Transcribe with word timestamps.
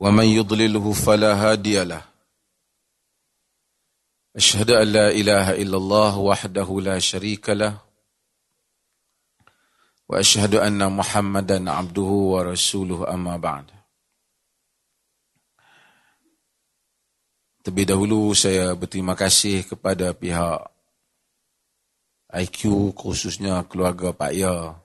ومن 0.00 0.24
يضلله 0.24 0.92
فلا 0.92 1.34
هادي 1.34 1.84
له 1.84 2.02
اشهد 4.36 4.70
ان 4.70 4.88
لا 4.92 5.08
اله 5.10 5.46
الا 5.62 5.76
الله 5.76 6.18
وحده 6.18 6.80
لا 6.80 6.98
شريك 6.98 7.50
له 7.50 7.78
واشهد 10.08 10.54
ان 10.54 10.92
محمدا 10.92 11.70
عبده 11.70 12.10
ورسوله 12.32 13.14
اما 13.14 13.36
بعد 13.36 13.66
Terlebih 17.60 17.92
dahulu 17.92 18.32
saya 18.32 18.72
berterima 18.72 19.12
kasih 19.12 19.68
kepada 19.68 20.16
pihak 20.16 20.64
IQ 22.32 22.96
khususnya 22.96 23.68
keluarga 23.68 24.16
Pak 24.16 24.32
Ya 24.32 24.80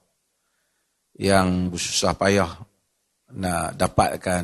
yang 1.15 1.71
bersusah 1.71 2.11
payah 2.19 2.51
nak 3.31 3.79
dapatkan 3.79 4.43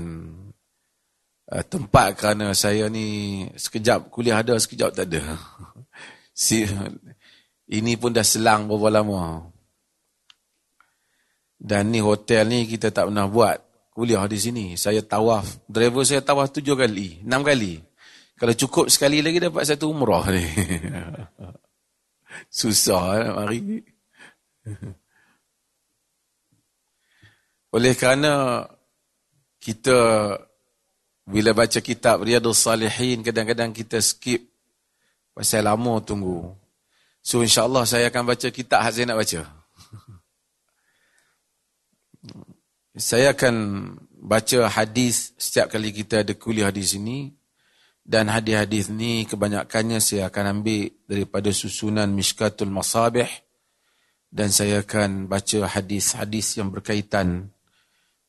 uh, 1.51 1.63
tempat 1.67 2.15
kerana 2.15 2.55
saya 2.55 2.87
ni 2.87 3.43
sekejap 3.51 4.07
kuliah 4.07 4.39
ada, 4.39 4.55
sekejap 4.55 4.95
tak 4.95 5.11
ada. 5.11 5.35
si, 6.33 6.63
ini 7.67 7.93
pun 7.99 8.15
dah 8.15 8.23
selang 8.23 8.71
berapa 8.71 9.03
lama. 9.03 9.51
Dan 11.61 11.93
ni 11.93 12.01
hotel 12.01 12.49
ni 12.49 12.65
kita 12.65 12.89
tak 12.89 13.11
pernah 13.11 13.29
buat 13.29 13.57
kuliah 13.93 14.25
di 14.25 14.39
sini. 14.39 14.65
Saya 14.79 15.05
tawaf, 15.05 15.67
driver 15.69 16.01
saya 16.01 16.25
tawaf 16.25 16.49
tujuh 16.49 16.73
kali, 16.73 17.21
enam 17.21 17.45
kali. 17.45 17.77
Kalau 18.41 18.57
cukup 18.57 18.89
sekali 18.89 19.21
lagi 19.21 19.37
dapat 19.37 19.69
satu 19.69 19.93
umrah 19.93 20.25
ni. 20.33 20.41
Susah 22.49 23.21
nak 23.21 23.35
mari. 23.37 23.59
Oleh 27.77 27.93
kerana 27.93 28.65
kita 29.61 29.97
bila 31.25 31.53
baca 31.53 31.79
kitab 31.79 32.25
Riyadus 32.25 32.65
Salihin 32.65 33.21
kadang-kadang 33.21 33.71
kita 33.71 34.01
skip 34.01 34.49
pasal 35.33 35.65
lama 35.65 36.01
tunggu. 36.01 36.57
So 37.21 37.45
insyaAllah 37.45 37.85
saya 37.85 38.09
akan 38.09 38.25
baca 38.25 38.49
kitab 38.49 38.81
yang 38.81 38.93
saya 38.93 39.05
nak 39.05 39.19
baca. 39.21 39.41
saya 43.11 43.37
akan 43.37 43.55
baca 44.21 44.69
hadis 44.69 45.33
setiap 45.37 45.73
kali 45.73 45.93
kita 45.93 46.21
ada 46.21 46.33
kuliah 46.37 46.69
di 46.69 46.85
sini 46.85 47.33
dan 48.01 48.29
hadis-hadis 48.29 48.89
ni 48.89 49.25
kebanyakannya 49.29 50.01
saya 50.01 50.29
akan 50.29 50.61
ambil 50.61 50.89
daripada 51.05 51.53
susunan 51.53 52.09
Mishkatul 52.09 52.73
Masabih 52.73 53.29
dan 54.33 54.49
saya 54.49 54.81
akan 54.81 55.29
baca 55.29 55.69
hadis-hadis 55.69 56.57
yang 56.57 56.73
berkaitan 56.73 57.53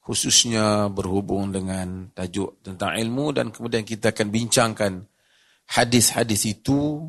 khususnya 0.02 0.90
berhubung 0.90 1.54
dengan 1.54 2.10
tajuk 2.10 2.58
tentang 2.66 2.98
ilmu 2.98 3.30
dan 3.30 3.54
kemudian 3.54 3.86
kita 3.86 4.10
akan 4.10 4.28
bincangkan 4.34 4.92
hadis-hadis 5.70 6.42
itu 6.50 7.06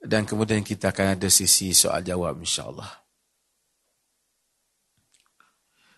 dan 0.00 0.24
kemudian 0.24 0.64
kita 0.64 0.96
akan 0.96 1.20
ada 1.20 1.28
sesi 1.28 1.76
soal 1.76 2.00
jawab 2.00 2.40
insyaAllah. 2.40 2.88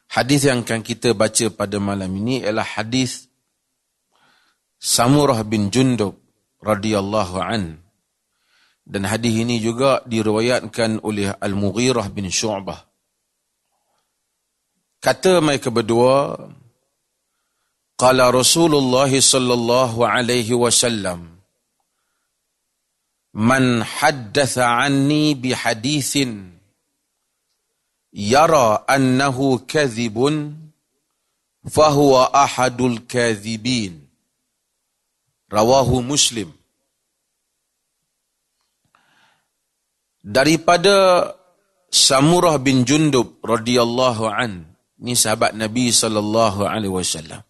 Hadis 0.09 0.49
yang 0.49 0.67
akan 0.67 0.83
kita 0.83 1.15
baca 1.15 1.47
pada 1.55 1.77
malam 1.79 2.11
ini 2.11 2.43
ialah 2.43 2.67
hadis 2.67 3.29
Samurah 4.81 5.45
bin 5.45 5.71
Jundub 5.71 6.19
radhiyallahu 6.65 7.39
an. 7.39 7.85
Dan 8.89 9.05
hadis 9.05 9.37
ini 9.37 9.61
juga 9.61 10.01
diriwayatkan 10.09 11.05
oleh 11.05 11.29
Al-Mughirah 11.29 12.09
bin 12.09 12.33
Syu'bah 12.33 12.88
Kata 15.09 15.41
mereka 15.41 15.73
berdua, 15.73 16.37
Qala 17.97 18.29
Rasulullah 18.29 19.09
sallallahu 19.09 20.05
alaihi 20.05 20.53
wasallam, 20.53 21.41
Man 23.33 23.81
haddatha 23.81 24.85
anni 24.85 25.33
bi 25.33 25.57
hadithin 25.57 26.53
yara 28.13 28.85
annahu 28.85 29.65
kadhibun 29.65 30.53
fahuwa 31.65 32.29
ahadul 32.29 33.01
kadhibin. 33.09 34.05
Rawahu 35.49 36.05
Muslim. 36.05 36.53
Daripada 40.21 41.33
Samurah 41.89 42.61
bin 42.61 42.85
Jundub 42.85 43.41
radhiyallahu 43.41 44.29
an 44.29 44.68
ini 44.99 45.15
sahabat 45.15 45.55
Nabi 45.55 45.95
sallallahu 45.95 46.67
alaihi 46.67 46.91
wasallam. 46.91 47.43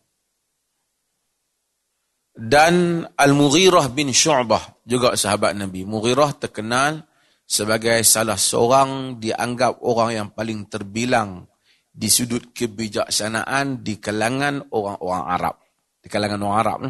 Dan 2.38 3.03
Al-Mughirah 3.19 3.91
bin 3.91 4.14
Syu'bah 4.14 4.86
juga 4.86 5.19
sahabat 5.19 5.59
Nabi. 5.59 5.82
Mughirah 5.82 6.38
terkenal 6.38 7.03
sebagai 7.42 7.98
salah 8.06 8.38
seorang 8.38 9.19
dianggap 9.19 9.82
orang 9.82 10.10
yang 10.14 10.28
paling 10.31 10.70
terbilang 10.70 11.50
di 11.91 12.06
sudut 12.06 12.54
kebijaksanaan 12.54 13.82
di 13.82 13.98
kalangan 13.98 14.70
orang-orang 14.70 15.25
Arab. 15.26 15.54
Di 15.98 16.06
kalangan 16.06 16.38
orang 16.47 16.59
Arab. 16.62 16.80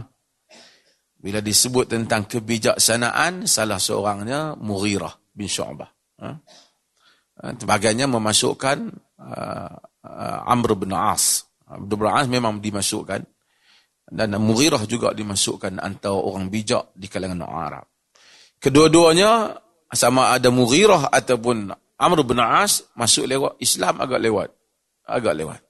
Bila 1.16 1.40
disebut 1.40 1.96
tentang 1.96 2.28
kebijaksanaan, 2.28 3.48
salah 3.48 3.80
seorangnya 3.80 4.52
Mughirah 4.60 5.32
bin 5.32 5.48
Syu'bah. 5.48 5.88
Ha? 6.20 6.30
Sebagainya 7.56 8.04
memasukkan 8.04 8.78
uh, 9.16 9.87
uh, 10.04 10.44
Amr 10.46 10.78
bin 10.78 10.94
As. 10.94 11.46
Amr 11.66 11.86
bin 11.86 12.08
As 12.10 12.26
memang 12.30 12.60
dimasukkan. 12.62 13.24
Dan 14.08 14.32
Mughirah 14.40 14.88
juga 14.88 15.12
dimasukkan 15.12 15.80
antara 15.84 16.16
orang 16.16 16.48
bijak 16.48 16.96
di 16.96 17.12
kalangan 17.12 17.44
orang 17.44 17.60
Arab. 17.60 17.84
Kedua-duanya 18.56 19.60
sama 19.92 20.32
ada 20.32 20.48
Mughirah 20.48 21.12
ataupun 21.12 21.68
Amr 21.98 22.18
bin 22.24 22.40
As 22.40 22.88
masuk 22.96 23.28
lewat 23.28 23.60
Islam 23.60 24.00
agak 24.00 24.20
lewat. 24.22 24.48
Agak 25.04 25.34
lewat. 25.36 25.60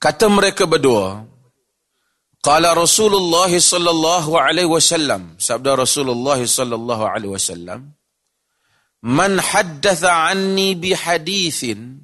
Kata 0.00 0.32
mereka 0.32 0.64
berdua, 0.64 1.28
Qala 2.40 2.72
Rasulullah 2.72 3.52
sallallahu 3.52 4.32
alaihi 4.32 4.64
wasallam, 4.64 5.36
sabda 5.36 5.76
Rasulullah 5.76 6.40
sallallahu 6.40 7.04
alaihi 7.04 7.36
wasallam, 7.36 7.92
Man 9.04 9.36
haddatha 9.36 10.32
anni 10.32 10.72
bi 10.76 10.96
hadithin 10.96 11.99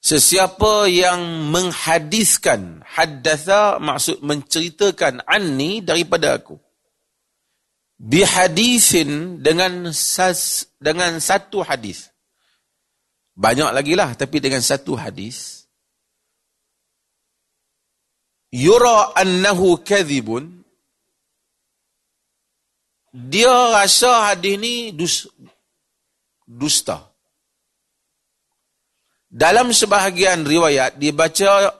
Sesiapa 0.00 0.88
yang 0.88 1.52
menghadiskan, 1.52 2.80
haddatha 2.88 3.76
maksud 3.76 4.24
menceritakan 4.24 5.20
anni 5.28 5.84
daripada 5.84 6.40
aku. 6.40 6.56
Bihadisin 8.00 9.44
dengan 9.44 9.92
sas, 9.92 10.72
dengan 10.80 11.20
satu 11.20 11.60
hadis. 11.60 12.08
Banyak 13.36 13.76
lagi 13.76 13.92
lah, 13.92 14.16
tapi 14.16 14.40
dengan 14.40 14.64
satu 14.64 14.96
hadis. 14.96 15.68
Yura 18.56 19.12
annahu 19.20 19.84
kadhibun. 19.84 20.64
Dia 23.12 23.52
rasa 23.76 24.32
hadis 24.32 24.56
ni 24.56 24.96
dus, 24.96 25.28
dusta. 26.48 27.09
Dalam 29.30 29.70
sebahagian 29.70 30.42
riwayat 30.42 30.98
dibaca 30.98 31.70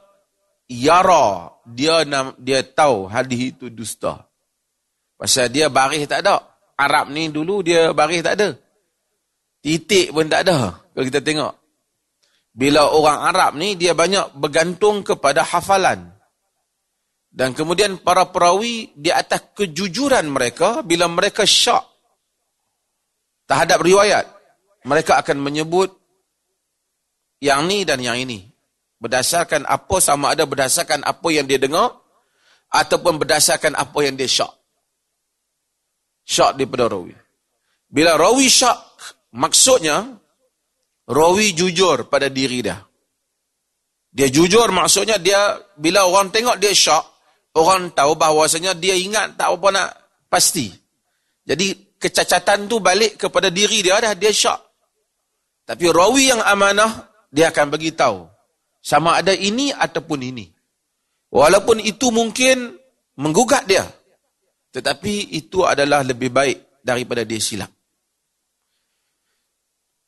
yara 0.70 1.50
dia 1.67 2.06
dia 2.38 2.61
tahu 2.62 3.11
hadis 3.11 3.58
itu 3.58 3.67
dusta. 3.67 4.23
Pasal 5.19 5.50
dia 5.50 5.67
baris 5.67 6.06
tak 6.06 6.23
ada. 6.23 6.47
Arab 6.79 7.11
ni 7.11 7.26
dulu 7.29 7.67
dia 7.67 7.91
baris 7.91 8.23
tak 8.23 8.38
ada. 8.38 8.55
Titik 9.61 10.14
pun 10.14 10.31
tak 10.31 10.47
ada 10.47 10.79
kalau 10.94 11.05
kita 11.05 11.20
tengok. 11.20 11.52
Bila 12.55 12.87
orang 12.87 13.19
Arab 13.29 13.52
ni 13.58 13.75
dia 13.75 13.99
banyak 13.99 14.38
bergantung 14.38 15.02
kepada 15.02 15.43
hafalan. 15.43 16.06
Dan 17.31 17.55
kemudian 17.55 17.99
para 17.99 18.31
perawi 18.31 18.94
di 18.94 19.11
atas 19.11 19.55
kejujuran 19.55 20.26
mereka 20.31 20.82
bila 20.87 21.06
mereka 21.06 21.47
syak 21.47 21.82
terhadap 23.47 23.82
riwayat 23.82 24.26
mereka 24.82 25.19
akan 25.19 25.38
menyebut 25.38 26.00
yang 27.40 27.66
ni 27.66 27.82
dan 27.88 27.98
yang 27.98 28.20
ini. 28.20 28.46
Berdasarkan 29.00 29.64
apa 29.64 29.96
sama 29.98 30.37
ada 30.37 30.44
berdasarkan 30.44 31.00
apa 31.08 31.28
yang 31.32 31.48
dia 31.48 31.56
dengar 31.56 31.96
ataupun 32.69 33.16
berdasarkan 33.16 33.75
apa 33.75 33.98
yang 34.04 34.14
dia 34.14 34.28
syak. 34.28 34.52
Syak 36.28 36.60
daripada 36.60 36.87
rawi. 36.87 37.16
Bila 37.90 38.14
rawi 38.14 38.46
syak, 38.46 38.76
maksudnya 39.34 40.04
rawi 41.08 41.56
jujur 41.56 42.06
pada 42.06 42.28
diri 42.28 42.60
dia. 42.60 42.78
Dia 44.12 44.28
jujur 44.28 44.69
maksudnya 44.70 45.16
dia 45.16 45.58
bila 45.81 46.04
orang 46.04 46.28
tengok 46.28 46.60
dia 46.60 46.76
syak, 46.76 47.02
orang 47.56 47.90
tahu 47.96 48.14
bahawasanya 48.14 48.76
dia 48.76 48.94
ingat 48.94 49.34
tak 49.34 49.48
apa 49.48 49.69
nak 49.75 49.88
pasti. 50.28 50.70
Jadi 51.42 51.98
kecacatan 51.98 52.69
tu 52.70 52.78
balik 52.78 53.16
kepada 53.16 53.48
diri 53.48 53.82
dia 53.82 53.98
dah 53.98 54.12
dia 54.14 54.31
syak. 54.31 54.60
Tapi 55.66 55.88
rawi 55.88 56.31
yang 56.31 56.42
amanah 56.44 57.09
dia 57.30 57.54
akan 57.54 57.66
bagi 57.70 57.94
tahu 57.94 58.26
sama 58.82 59.20
ada 59.22 59.30
ini 59.32 59.70
ataupun 59.70 60.20
ini. 60.20 60.50
Walaupun 61.30 61.78
itu 61.78 62.10
mungkin 62.10 62.74
menggugat 63.14 63.68
dia. 63.70 63.86
Tetapi 64.74 65.34
itu 65.34 65.62
adalah 65.62 66.02
lebih 66.02 66.30
baik 66.34 66.82
daripada 66.82 67.22
dia 67.22 67.38
silap. 67.38 67.70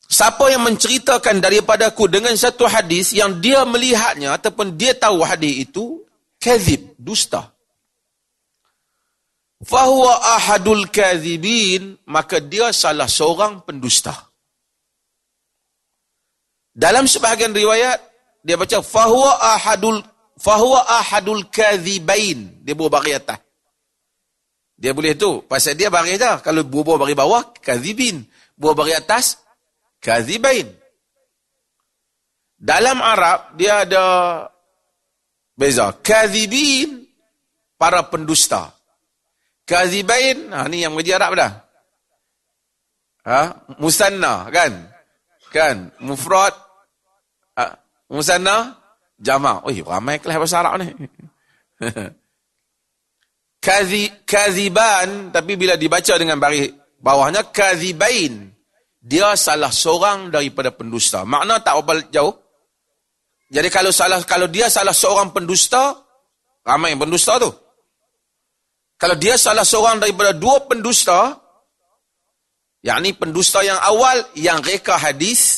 Siapa 0.03 0.51
yang 0.51 0.67
menceritakan 0.67 1.41
daripadaku 1.41 2.11
dengan 2.11 2.35
satu 2.35 2.67
hadis 2.67 3.15
yang 3.15 3.39
dia 3.39 3.63
melihatnya 3.63 4.35
ataupun 4.35 4.75
dia 4.75 4.93
tahu 4.93 5.23
hadis 5.23 5.63
itu, 5.63 6.03
kazib, 6.37 6.93
dusta. 6.99 7.49
Fahuwa 9.63 10.19
ahadul 10.37 10.91
kazibin, 10.91 11.95
maka 12.03 12.43
dia 12.43 12.75
salah 12.75 13.07
seorang 13.07 13.63
pendusta. 13.63 14.32
Dalam 16.73 17.05
sebahagian 17.05 17.53
riwayat, 17.53 18.01
dia 18.41 18.57
baca, 18.57 18.81
fahuwa 18.81 19.37
ahadul 19.39 20.01
fahuwa 20.37 20.81
ahadul 20.89 21.45
kazibain. 21.47 22.59
Dia 22.65 22.73
buah 22.73 22.91
bari 22.91 23.13
atas. 23.13 23.39
Dia 24.73 24.91
boleh 24.91 25.13
tu. 25.15 25.45
Pasal 25.45 25.77
dia 25.77 25.87
bari 25.93 26.17
dah. 26.17 26.41
Kalau 26.41 26.65
buah 26.65 26.97
bari 26.99 27.15
bawah, 27.15 27.53
kazibin. 27.61 28.25
Buah 28.57 28.75
bari 28.75 28.93
atas, 28.97 29.39
kazibain. 30.01 30.67
Dalam 32.57 32.99
Arab, 33.03 33.55
dia 33.59 33.83
ada 33.83 34.05
beza. 35.55 35.93
Kazibin, 35.99 37.03
para 37.75 38.07
pendusta. 38.07 38.71
Kazibain, 39.63 40.51
ha, 40.51 40.67
ni 40.67 40.83
yang 40.83 40.95
menjadi 40.95 41.19
Arab 41.23 41.31
dah. 41.39 41.51
Ha? 43.23 43.41
Musanna, 43.79 44.51
kan? 44.51 44.91
Kan? 45.51 45.91
Mufrad. 46.03 46.62
Musanna. 48.13 48.77
Jama. 49.17 49.65
Oh, 49.65 49.73
ramai 49.73 50.21
kelas 50.21 50.37
bahasa 50.37 50.61
Arab 50.61 50.85
ni. 50.85 50.93
Kazi, 53.63 54.11
kaziban, 54.27 55.31
tapi 55.31 55.55
bila 55.55 55.79
dibaca 55.79 56.19
dengan 56.19 56.35
baris 56.35 56.67
bawahnya, 56.99 57.47
kazibain. 57.47 58.51
Dia 58.99 59.39
salah 59.39 59.71
seorang 59.71 60.27
daripada 60.27 60.75
pendusta. 60.75 61.23
Makna 61.23 61.63
tak 61.63 61.79
apa 61.79 62.11
jauh. 62.11 62.35
Jadi 63.47 63.71
kalau 63.71 63.95
salah 63.95 64.19
kalau 64.27 64.51
dia 64.51 64.67
salah 64.67 64.91
seorang 64.91 65.31
pendusta, 65.31 65.95
ramai 66.67 66.91
yang 66.91 67.07
pendusta 67.07 67.39
tu. 67.39 67.51
Kalau 68.99 69.15
dia 69.15 69.39
salah 69.39 69.63
seorang 69.63 69.99
daripada 69.99 70.35
dua 70.35 70.63
pendusta, 70.67 71.39
yakni 72.83 73.15
pendusta 73.15 73.63
yang 73.63 73.79
awal 73.79 74.27
yang 74.35 74.59
reka 74.59 74.99
hadis, 74.99 75.52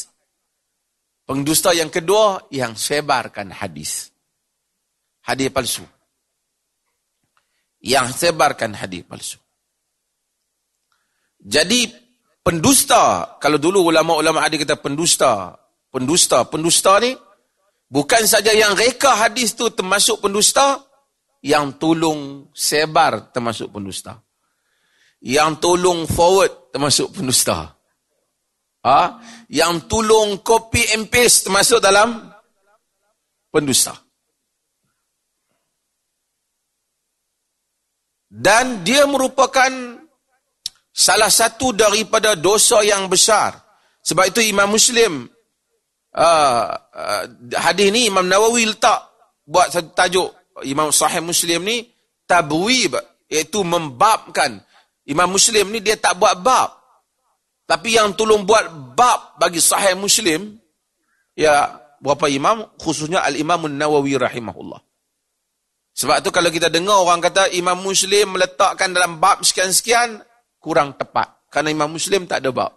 Pendusta 1.25 1.74
yang 1.74 1.89
kedua 1.89 2.38
yang 2.54 2.77
sebarkan 2.77 3.50
hadis. 3.50 4.13
Hadis 5.25 5.50
palsu. 5.50 5.81
Yang 7.81 8.22
sebarkan 8.22 8.77
hadis 8.77 9.01
palsu. 9.10 9.42
Jadi 11.42 11.89
pendusta, 12.45 13.38
kalau 13.42 13.57
dulu 13.57 13.89
ulama-ulama 13.89 14.45
ada 14.45 14.54
kata 14.54 14.77
pendusta, 14.77 15.57
pendusta, 15.89 16.45
pendusta 16.45 17.01
ni 17.01 17.18
bukan 17.89 18.25
saja 18.30 18.54
yang 18.54 18.77
reka 18.77 19.18
hadis 19.18 19.57
tu 19.57 19.69
termasuk 19.74 20.22
pendusta, 20.22 20.81
yang 21.42 21.77
tolong 21.81 22.50
sebar 22.54 23.33
termasuk 23.33 23.74
pendusta. 23.74 24.22
Yang 25.25 25.57
tolong 25.57 26.06
forward 26.06 26.69
termasuk 26.69 27.18
pendusta 27.18 27.75
ha, 28.86 29.18
yang 29.50 29.90
tolong 29.90 30.46
copy 30.46 30.94
and 30.94 31.10
paste 31.10 31.50
termasuk 31.50 31.82
dalam 31.82 32.30
pendusta. 33.50 33.98
Dan 38.30 38.84
dia 38.84 39.08
merupakan 39.08 39.72
salah 40.92 41.32
satu 41.32 41.72
daripada 41.72 42.36
dosa 42.38 42.84
yang 42.84 43.08
besar. 43.10 43.56
Sebab 44.06 44.28
itu 44.30 44.44
Imam 44.44 44.70
Muslim, 44.70 45.26
uh, 46.14 46.68
uh, 46.78 47.24
hadis 47.58 47.90
ni 47.90 48.12
Imam 48.12 48.28
Nawawi 48.28 48.70
letak 48.70 49.02
buat 49.48 49.72
satu 49.72 49.90
tajuk 49.96 50.30
Imam 50.68 50.92
Sahih 50.92 51.24
Muslim 51.24 51.64
ni, 51.64 51.90
tabwib, 52.28 53.00
iaitu 53.32 53.64
membabkan. 53.64 54.62
Imam 55.08 55.32
Muslim 55.32 55.72
ni 55.72 55.80
dia 55.80 55.96
tak 55.96 56.20
buat 56.20 56.38
bab. 56.44 56.85
Tapi 57.65 57.97
yang 57.97 58.13
tolong 58.13 58.45
buat 58.45 58.94
bab 58.94 59.41
bagi 59.41 59.57
sahih 59.57 59.97
Muslim, 59.97 60.53
ya 61.33 61.81
berapa 61.97 62.29
imam, 62.29 62.69
khususnya 62.77 63.25
Al-Imam 63.25 63.65
Nawawi 63.65 64.21
rahimahullah. 64.21 64.81
Sebab 65.95 66.21
tu 66.21 66.29
kalau 66.29 66.53
kita 66.53 66.69
dengar 66.69 67.01
orang 67.01 67.23
kata 67.23 67.50
Imam 67.57 67.79
Muslim 67.81 68.38
meletakkan 68.38 68.94
dalam 68.94 69.17
bab 69.17 69.41
sekian-sekian, 69.41 70.21
kurang 70.62 70.94
tepat. 70.94 71.50
Kerana 71.50 71.73
Imam 71.73 71.89
Muslim 71.89 72.29
tak 72.29 72.45
ada 72.45 72.53
bab. 72.53 72.71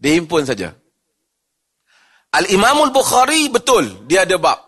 Dia 0.00 0.16
himpun 0.16 0.46
saja. 0.48 0.72
Al-Imamul 2.34 2.90
Bukhari 2.90 3.52
betul, 3.52 4.06
dia 4.08 4.24
ada 4.24 4.40
bab. 4.40 4.58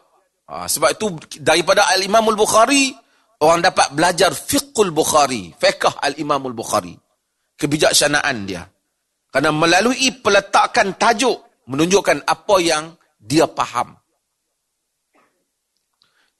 Ha, 0.46 0.70
sebab 0.70 0.94
itu 0.94 1.06
daripada 1.42 1.88
Al-Imamul 1.90 2.38
Bukhari, 2.38 2.94
orang 3.42 3.64
dapat 3.64 3.90
belajar 3.96 4.30
fiqhul 4.30 4.94
Bukhari, 4.94 5.50
fiqh 5.58 5.90
Al-Imamul 6.02 6.54
Bukhari. 6.54 6.94
Kebijaksanaan 7.56 8.46
dia. 8.46 8.62
Kerana 9.36 9.52
melalui 9.52 10.16
peletakan 10.16 10.96
tajuk 10.96 11.68
menunjukkan 11.68 12.24
apa 12.24 12.56
yang 12.56 12.96
dia 13.20 13.44
faham. 13.44 13.92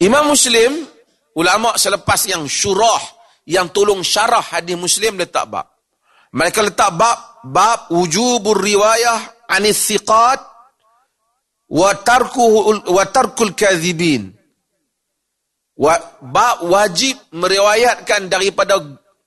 Imam 0.00 0.32
Muslim, 0.32 0.80
ulama 1.36 1.76
selepas 1.76 2.24
yang 2.24 2.48
syurah, 2.48 3.04
yang 3.44 3.68
tolong 3.68 4.00
syarah 4.00 4.40
hadis 4.40 4.80
Muslim 4.80 5.20
letak 5.20 5.44
bab. 5.44 5.76
Mereka 6.32 6.64
letak 6.64 6.96
bab, 6.96 7.44
bab 7.44 7.92
wujubur 7.92 8.64
riwayah 8.64 9.44
anis 9.52 9.76
siqat 9.76 10.40
wa 11.68 11.92
tarkuhu 12.00 12.80
wa 12.80 13.04
tarkul 13.12 13.52
kadhibin. 13.52 14.32
Wa, 15.76 16.00
bab 16.24 16.64
wajib 16.64 17.20
meriwayatkan 17.36 18.32
daripada 18.32 18.80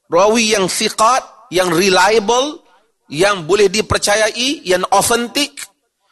rawi 0.09 0.57
yang 0.57 0.65
siqat, 0.65 1.53
yang 1.53 1.69
reliable, 1.69 2.65
yang 3.09 3.49
boleh 3.49 3.67
dipercayai, 3.67 4.63
yang 4.65 4.85
authentic 4.93 5.65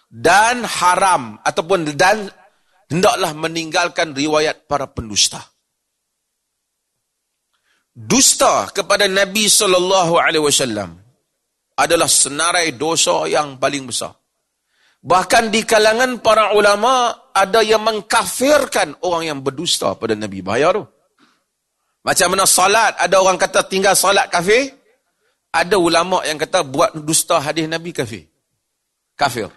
dan 0.10 0.66
haram 0.66 1.38
ataupun 1.46 1.94
dan 1.94 2.30
hendaklah 2.90 3.32
meninggalkan 3.38 4.18
riwayat 4.18 4.66
para 4.66 4.90
pendusta. 4.90 5.40
Dusta 7.98 8.70
kepada 8.70 9.10
Nabi 9.10 9.50
sallallahu 9.50 10.22
alaihi 10.22 10.46
wasallam 10.46 11.02
adalah 11.78 12.10
senarai 12.10 12.74
dosa 12.74 13.26
yang 13.30 13.58
paling 13.58 13.90
besar. 13.90 14.14
Bahkan 15.02 15.54
di 15.54 15.62
kalangan 15.62 16.22
para 16.22 16.54
ulama 16.58 17.14
ada 17.34 17.62
yang 17.62 17.86
mengkafirkan 17.86 19.02
orang 19.06 19.24
yang 19.30 19.40
berdusta 19.46 19.94
pada 19.94 20.18
Nabi. 20.18 20.42
Bahaya 20.42 20.74
tu. 20.74 20.84
Macam 22.02 22.28
mana 22.34 22.46
salat, 22.50 22.98
ada 22.98 23.20
orang 23.22 23.38
kata 23.38 23.68
tinggal 23.68 23.94
salat 23.94 24.32
kafir, 24.32 24.74
ada 25.58 25.76
ulama 25.82 26.22
yang 26.22 26.38
kata 26.38 26.62
buat 26.62 26.94
dusta 27.02 27.42
hadis 27.42 27.66
Nabi 27.66 27.90
kafir. 27.90 28.30
Kafir. 29.18 29.50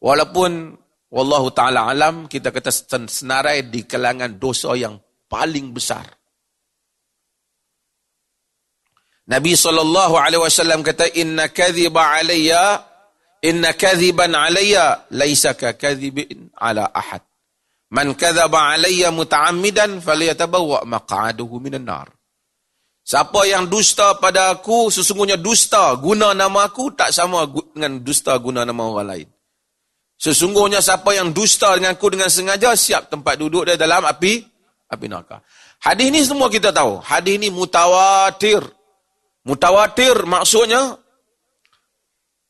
Walaupun 0.00 0.72
wallahu 1.12 1.52
taala 1.52 1.88
alam 1.92 2.24
kita 2.24 2.48
kata 2.48 2.72
senarai 3.08 3.68
di 3.68 3.84
kalangan 3.84 4.40
dosa 4.40 4.72
yang 4.72 4.96
paling 5.28 5.76
besar. 5.76 6.08
Nabi 9.24 9.56
sallallahu 9.56 10.20
alaihi 10.20 10.40
wasallam 10.40 10.84
kata 10.84 11.08
inna 11.16 11.48
kadhiba 11.48 12.20
alayya 12.20 12.84
inna 13.40 13.72
kadhiban 13.72 14.36
alayya 14.36 15.08
laisa 15.12 15.56
ka 15.56 15.76
kadhibin 15.76 16.52
ala 16.56 16.88
ahad. 16.92 17.24
Man 17.92 18.12
kadzaba 18.16 18.76
alayya 18.76 19.12
muta'ammidan 19.12 20.00
falyatabawwa 20.04 20.84
maq'adahu 20.84 21.56
minan 21.60 21.88
nar. 21.88 22.08
Siapa 23.04 23.44
yang 23.44 23.68
dusta 23.68 24.16
pada 24.16 24.48
aku, 24.48 24.88
sesungguhnya 24.88 25.36
dusta 25.36 25.92
guna 26.00 26.32
nama 26.32 26.64
aku 26.64 26.88
tak 26.96 27.12
sama 27.12 27.44
dengan 27.76 28.00
dusta 28.00 28.32
guna 28.40 28.64
nama 28.64 28.80
orang 28.80 29.08
lain. 29.12 29.28
Sesungguhnya 30.16 30.80
siapa 30.80 31.12
yang 31.12 31.36
dusta 31.36 31.76
dengan 31.76 31.92
aku 31.92 32.16
dengan 32.16 32.32
sengaja, 32.32 32.72
siap 32.72 33.12
tempat 33.12 33.36
duduk 33.36 33.68
dia 33.68 33.76
dalam 33.76 34.08
api, 34.08 34.40
api 34.88 35.04
neraka. 35.04 35.44
Hadis 35.84 36.08
ni 36.08 36.24
semua 36.24 36.48
kita 36.48 36.72
tahu. 36.72 36.96
Hadis 37.04 37.36
ni 37.36 37.52
mutawatir. 37.52 38.64
Mutawatir 39.44 40.24
maksudnya 40.24 40.96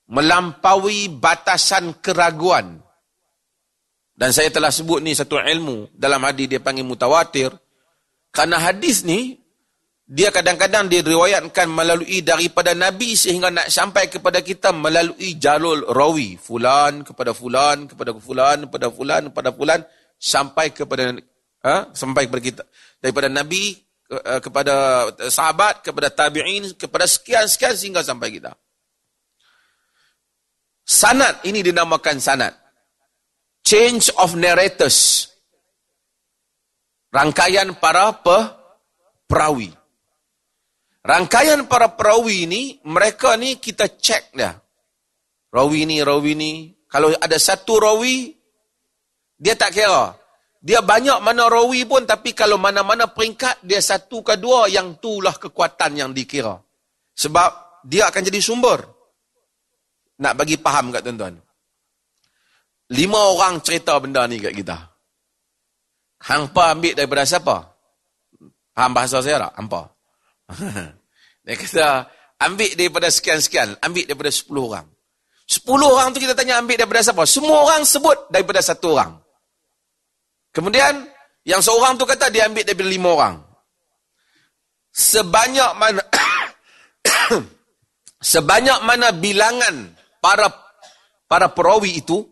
melampaui 0.06 1.10
batasan 1.10 1.98
keraguan. 1.98 2.78
Dan 4.14 4.30
saya 4.30 4.54
telah 4.54 4.70
sebut 4.70 5.02
ni 5.02 5.18
satu 5.18 5.42
ilmu 5.42 5.90
dalam 5.98 6.22
hadis 6.22 6.46
dia 6.46 6.62
panggil 6.62 6.86
mutawatir. 6.86 7.50
Karena 8.30 8.62
hadis 8.62 9.02
ni 9.02 9.42
dia 10.04 10.28
kadang-kadang 10.28 10.92
diriwayatkan 10.92 11.64
melalui 11.64 12.20
daripada 12.20 12.76
Nabi 12.76 13.16
sehingga 13.16 13.48
nak 13.48 13.72
sampai 13.72 14.12
kepada 14.12 14.44
kita 14.44 14.68
melalui 14.76 15.40
jalur 15.40 15.80
rawi. 15.88 16.36
Fulan 16.36 17.00
kepada 17.08 17.32
fulan, 17.32 17.88
kepada 17.88 18.12
fulan, 18.12 18.68
kepada 18.68 18.86
fulan, 18.92 19.22
kepada 19.32 19.48
fulan, 19.56 19.80
sampai 20.20 20.76
kepada 20.76 21.16
ha? 21.64 21.88
sampai 21.96 22.28
kepada 22.28 22.42
kita. 22.44 22.64
Daripada 23.00 23.32
Nabi 23.32 23.80
eh, 24.12 24.40
kepada 24.44 25.08
sahabat, 25.32 25.80
kepada 25.80 26.12
tabi'in, 26.12 26.76
kepada 26.76 27.08
sekian-sekian 27.08 27.72
sehingga 27.72 28.04
sampai 28.04 28.28
kita. 28.36 28.52
Sanat 30.84 31.48
ini 31.48 31.64
dinamakan 31.64 32.20
sanat. 32.20 32.52
Change 33.64 34.12
of 34.20 34.36
narrators. 34.36 35.32
Rangkaian 37.08 37.72
para 37.80 38.12
pe 38.20 38.38
perawi. 39.24 39.72
Rangkaian 41.04 41.68
para 41.68 41.92
perawi 41.92 42.48
ini, 42.48 42.62
mereka 42.88 43.36
ni 43.36 43.60
kita 43.60 43.92
cek 43.92 44.32
dia. 44.32 44.56
Rawi 45.52 45.84
ni, 45.84 46.00
rawi 46.00 46.32
ni. 46.32 46.52
Kalau 46.88 47.12
ada 47.12 47.36
satu 47.36 47.76
rawi, 47.76 48.32
dia 49.36 49.52
tak 49.52 49.76
kira. 49.76 50.16
Dia 50.64 50.80
banyak 50.80 51.20
mana 51.20 51.52
rawi 51.52 51.84
pun, 51.84 52.08
tapi 52.08 52.32
kalau 52.32 52.56
mana-mana 52.56 53.04
peringkat, 53.04 53.60
dia 53.60 53.84
satu 53.84 54.24
ke 54.24 54.40
dua, 54.40 54.64
yang 54.72 54.96
itulah 54.96 55.36
kekuatan 55.36 55.92
yang 55.92 56.10
dikira. 56.16 56.56
Sebab 57.12 57.84
dia 57.84 58.08
akan 58.08 58.22
jadi 58.24 58.40
sumber. 58.40 58.80
Nak 60.24 60.34
bagi 60.40 60.56
faham 60.56 60.88
kat 60.88 61.04
tuan-tuan. 61.04 61.36
Lima 62.96 63.20
orang 63.28 63.60
cerita 63.60 64.00
benda 64.00 64.24
ni 64.24 64.40
kat 64.40 64.56
kita. 64.56 64.88
Hangpa 66.24 66.72
ambil 66.72 66.96
daripada 66.96 67.28
siapa? 67.28 67.76
Faham 68.72 68.90
bahasa 68.96 69.20
saya 69.20 69.36
tak? 69.46 69.52
Hampa. 69.60 69.93
Dia 71.44 71.54
kata, 71.60 72.08
ambil 72.40 72.70
daripada 72.76 73.08
sekian-sekian. 73.12 73.76
Ambil 73.80 74.08
daripada 74.08 74.32
sepuluh 74.32 74.72
orang. 74.72 74.86
Sepuluh 75.44 75.92
orang 75.92 76.16
tu 76.16 76.24
kita 76.24 76.32
tanya 76.32 76.56
ambil 76.56 76.80
daripada 76.80 77.04
siapa? 77.04 77.28
Semua 77.28 77.68
orang 77.68 77.84
sebut 77.84 78.32
daripada 78.32 78.64
satu 78.64 78.96
orang. 78.96 79.20
Kemudian, 80.56 81.04
yang 81.44 81.60
seorang 81.60 82.00
tu 82.00 82.08
kata 82.08 82.32
dia 82.32 82.48
ambil 82.48 82.64
daripada 82.64 82.88
lima 82.88 83.08
orang. 83.12 83.36
Sebanyak 84.94 85.70
mana 85.76 86.00
sebanyak 88.32 88.78
mana 88.86 89.12
bilangan 89.12 89.92
para 90.22 90.48
para 91.28 91.50
perawi 91.52 92.00
itu 92.00 92.24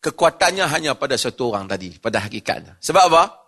kekuatannya 0.00 0.64
hanya 0.70 0.92
pada 0.96 1.18
satu 1.20 1.52
orang 1.52 1.68
tadi 1.68 2.00
pada 2.00 2.24
hakikatnya. 2.24 2.80
Sebab 2.80 3.02
apa? 3.12 3.43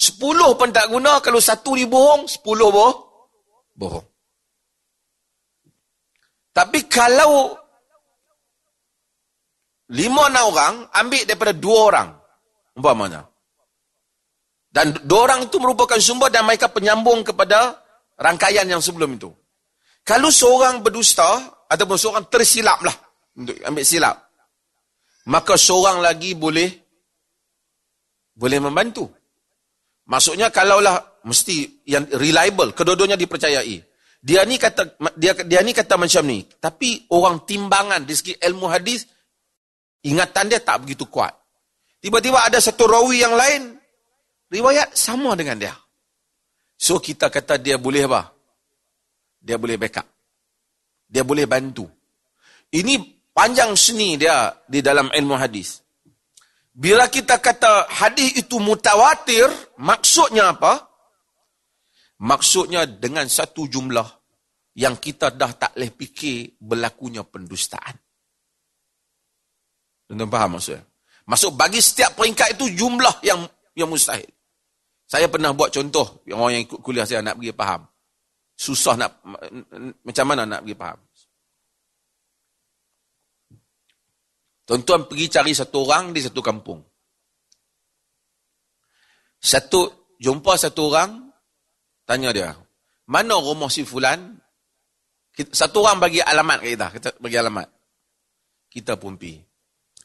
Sepuluh 0.00 0.56
pun 0.56 0.72
tak 0.72 0.88
guna 0.88 1.20
kalau 1.20 1.36
satu 1.36 1.76
ni 1.76 1.84
bohong, 1.84 2.24
sepuluh 2.24 2.72
boh 2.72 2.92
bohong. 3.76 4.06
Tapi 6.56 6.88
kalau 6.88 7.52
lima 9.92 10.32
enam 10.32 10.44
orang 10.48 10.74
ambil 10.96 11.22
daripada 11.28 11.52
dua 11.52 11.78
orang, 11.92 12.08
umpamanya. 12.80 13.28
Dan 14.72 14.96
dua 15.04 15.28
orang 15.28 15.50
itu 15.50 15.60
merupakan 15.60 16.00
sumber 16.00 16.32
dan 16.32 16.48
mereka 16.48 16.72
penyambung 16.72 17.20
kepada 17.20 17.76
rangkaian 18.16 18.64
yang 18.64 18.80
sebelum 18.80 19.20
itu. 19.20 19.28
Kalau 20.00 20.32
seorang 20.32 20.80
berdusta, 20.80 21.60
ataupun 21.70 21.96
seorang 21.96 22.26
tersilap 22.26 22.82
lah 22.82 22.96
untuk 23.38 23.54
ambil 23.62 23.86
silap 23.86 24.16
maka 25.30 25.54
seorang 25.54 26.02
lagi 26.02 26.34
boleh 26.34 26.66
boleh 28.34 28.58
membantu 28.58 29.06
maksudnya 30.10 30.50
kalaulah 30.50 31.22
mesti 31.22 31.86
yang 31.86 32.10
reliable 32.18 32.74
kedua-duanya 32.74 33.14
dipercayai. 33.14 33.78
Dia 34.20 34.44
ni 34.44 34.60
kata 34.60 35.00
dia 35.16 35.32
dia 35.32 35.64
ni 35.64 35.72
kata 35.72 35.96
macam 35.96 36.26
ni. 36.28 36.44
Tapi 36.44 37.08
orang 37.14 37.46
timbangan 37.48 38.04
di 38.04 38.12
segi 38.12 38.34
ilmu 38.36 38.68
hadis 38.68 39.08
ingatan 40.04 40.52
dia 40.52 40.60
tak 40.60 40.84
begitu 40.84 41.08
kuat. 41.08 41.32
Tiba-tiba 42.00 42.44
ada 42.44 42.60
satu 42.60 42.84
rawi 42.84 43.24
yang 43.24 43.32
lain 43.32 43.80
riwayat 44.52 44.92
sama 44.92 45.32
dengan 45.38 45.56
dia. 45.56 45.74
So 46.76 47.00
kita 47.00 47.28
kata 47.32 47.56
dia 47.60 47.76
boleh 47.76 48.08
apa? 48.08 48.32
Dia 49.40 49.56
boleh 49.56 49.76
backup. 49.80 50.04
Dia 51.08 51.24
boleh 51.24 51.44
bantu. 51.48 51.88
Ini 52.72 53.00
panjang 53.32 53.72
seni 53.76 54.20
dia 54.20 54.52
di 54.68 54.80
dalam 54.84 55.08
ilmu 55.12 55.36
hadis. 55.36 55.80
Bila 56.70 57.10
kita 57.10 57.42
kata 57.42 57.90
hadis 57.90 58.38
itu 58.46 58.56
mutawatir, 58.62 59.50
maksudnya 59.78 60.54
apa? 60.54 60.86
Maksudnya 62.20 62.86
dengan 62.86 63.26
satu 63.26 63.66
jumlah 63.66 64.06
yang 64.78 64.96
kita 64.96 65.34
dah 65.34 65.50
tak 65.56 65.74
boleh 65.74 65.90
fikir 65.90 66.60
berlakunya 66.62 67.26
pendustaan. 67.26 67.96
Tuan-tuan 70.06 70.30
faham 70.30 70.50
maksudnya? 70.58 70.82
Maksud 71.26 71.50
bagi 71.58 71.80
setiap 71.82 72.14
peringkat 72.18 72.58
itu 72.58 72.66
jumlah 72.84 73.22
yang 73.26 73.46
yang 73.74 73.90
mustahil. 73.90 74.26
Saya 75.10 75.26
pernah 75.26 75.50
buat 75.50 75.74
contoh, 75.74 76.22
yang 76.26 76.38
orang 76.38 76.62
yang 76.62 76.64
ikut 76.70 76.80
kuliah 76.86 77.02
saya 77.02 77.18
nak 77.18 77.38
pergi 77.38 77.54
faham 77.54 77.82
susah 78.60 78.94
nak 79.00 79.24
macam 80.04 80.24
mana 80.28 80.44
nak 80.44 80.60
pergi 80.60 80.76
faham. 80.76 80.98
Tuan-tuan 84.70 85.10
pergi 85.10 85.26
cari 85.26 85.50
satu 85.50 85.82
orang 85.82 86.14
di 86.14 86.22
satu 86.22 86.38
kampung. 86.38 86.78
Satu 89.42 90.14
jumpa 90.22 90.54
satu 90.54 90.94
orang 90.94 91.34
tanya 92.06 92.30
dia, 92.30 92.54
"Mana 93.10 93.34
rumah 93.42 93.66
si 93.66 93.82
fulan?" 93.82 94.38
Satu 95.50 95.82
orang 95.82 95.98
bagi 95.98 96.22
alamat 96.22 96.58
kita, 96.62 96.86
kita 96.94 97.08
bagi 97.18 97.34
alamat. 97.34 97.66
Kita 98.70 98.94
pun 98.94 99.18
pergi. 99.18 99.42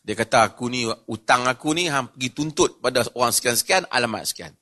Dia 0.01 0.17
kata, 0.17 0.53
aku 0.53 0.65
ni, 0.69 0.85
utang 1.11 1.45
aku 1.45 1.75
ni 1.75 1.85
ham 1.91 2.09
pergi 2.13 2.29
tuntut 2.33 2.81
pada 2.81 3.05
orang 3.17 3.33
sekian-sekian, 3.33 3.85
alamat 3.89 4.23
sekian. 4.25 4.53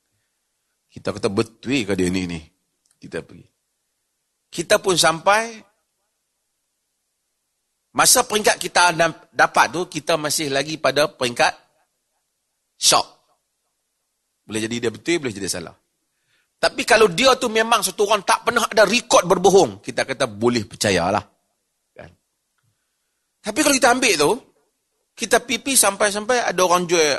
Kita 0.88 1.14
kata, 1.14 1.32
betul 1.32 1.84
ke 1.84 1.94
dia 1.96 2.08
ni 2.10 2.28
ni? 2.28 2.40
Kita 2.98 3.22
pergi 3.22 3.54
kita 4.54 4.78
pun 4.78 4.94
sampai 4.94 5.58
masa 7.94 8.26
peringkat 8.26 8.58
kita 8.58 8.90
dapat 9.30 9.66
tu 9.70 9.86
kita 9.86 10.18
masih 10.18 10.50
lagi 10.50 10.76
pada 10.82 11.06
peringkat 11.06 11.54
shock. 12.74 13.06
Boleh 14.44 14.60
jadi 14.66 14.76
dia 14.86 14.90
betul 14.92 15.22
boleh 15.22 15.32
jadi 15.32 15.48
salah. 15.48 15.74
Tapi 16.58 16.82
kalau 16.84 17.08
dia 17.08 17.32
tu 17.38 17.48
memang 17.48 17.80
satu 17.84 18.08
orang 18.08 18.24
tak 18.26 18.44
pernah 18.44 18.66
ada 18.66 18.84
rekod 18.84 19.24
berbohong 19.24 19.80
kita 19.80 20.04
kata 20.04 20.26
boleh 20.26 20.66
percayalah. 20.66 21.22
Kan? 21.94 22.10
Tapi 23.40 23.58
kalau 23.62 23.74
kita 23.78 23.88
ambil 23.94 24.14
tu 24.18 24.32
kita 25.14 25.38
pipi 25.46 25.78
sampai-sampai 25.78 26.50
ada 26.50 26.60
orang 26.66 26.90
jual 26.90 27.14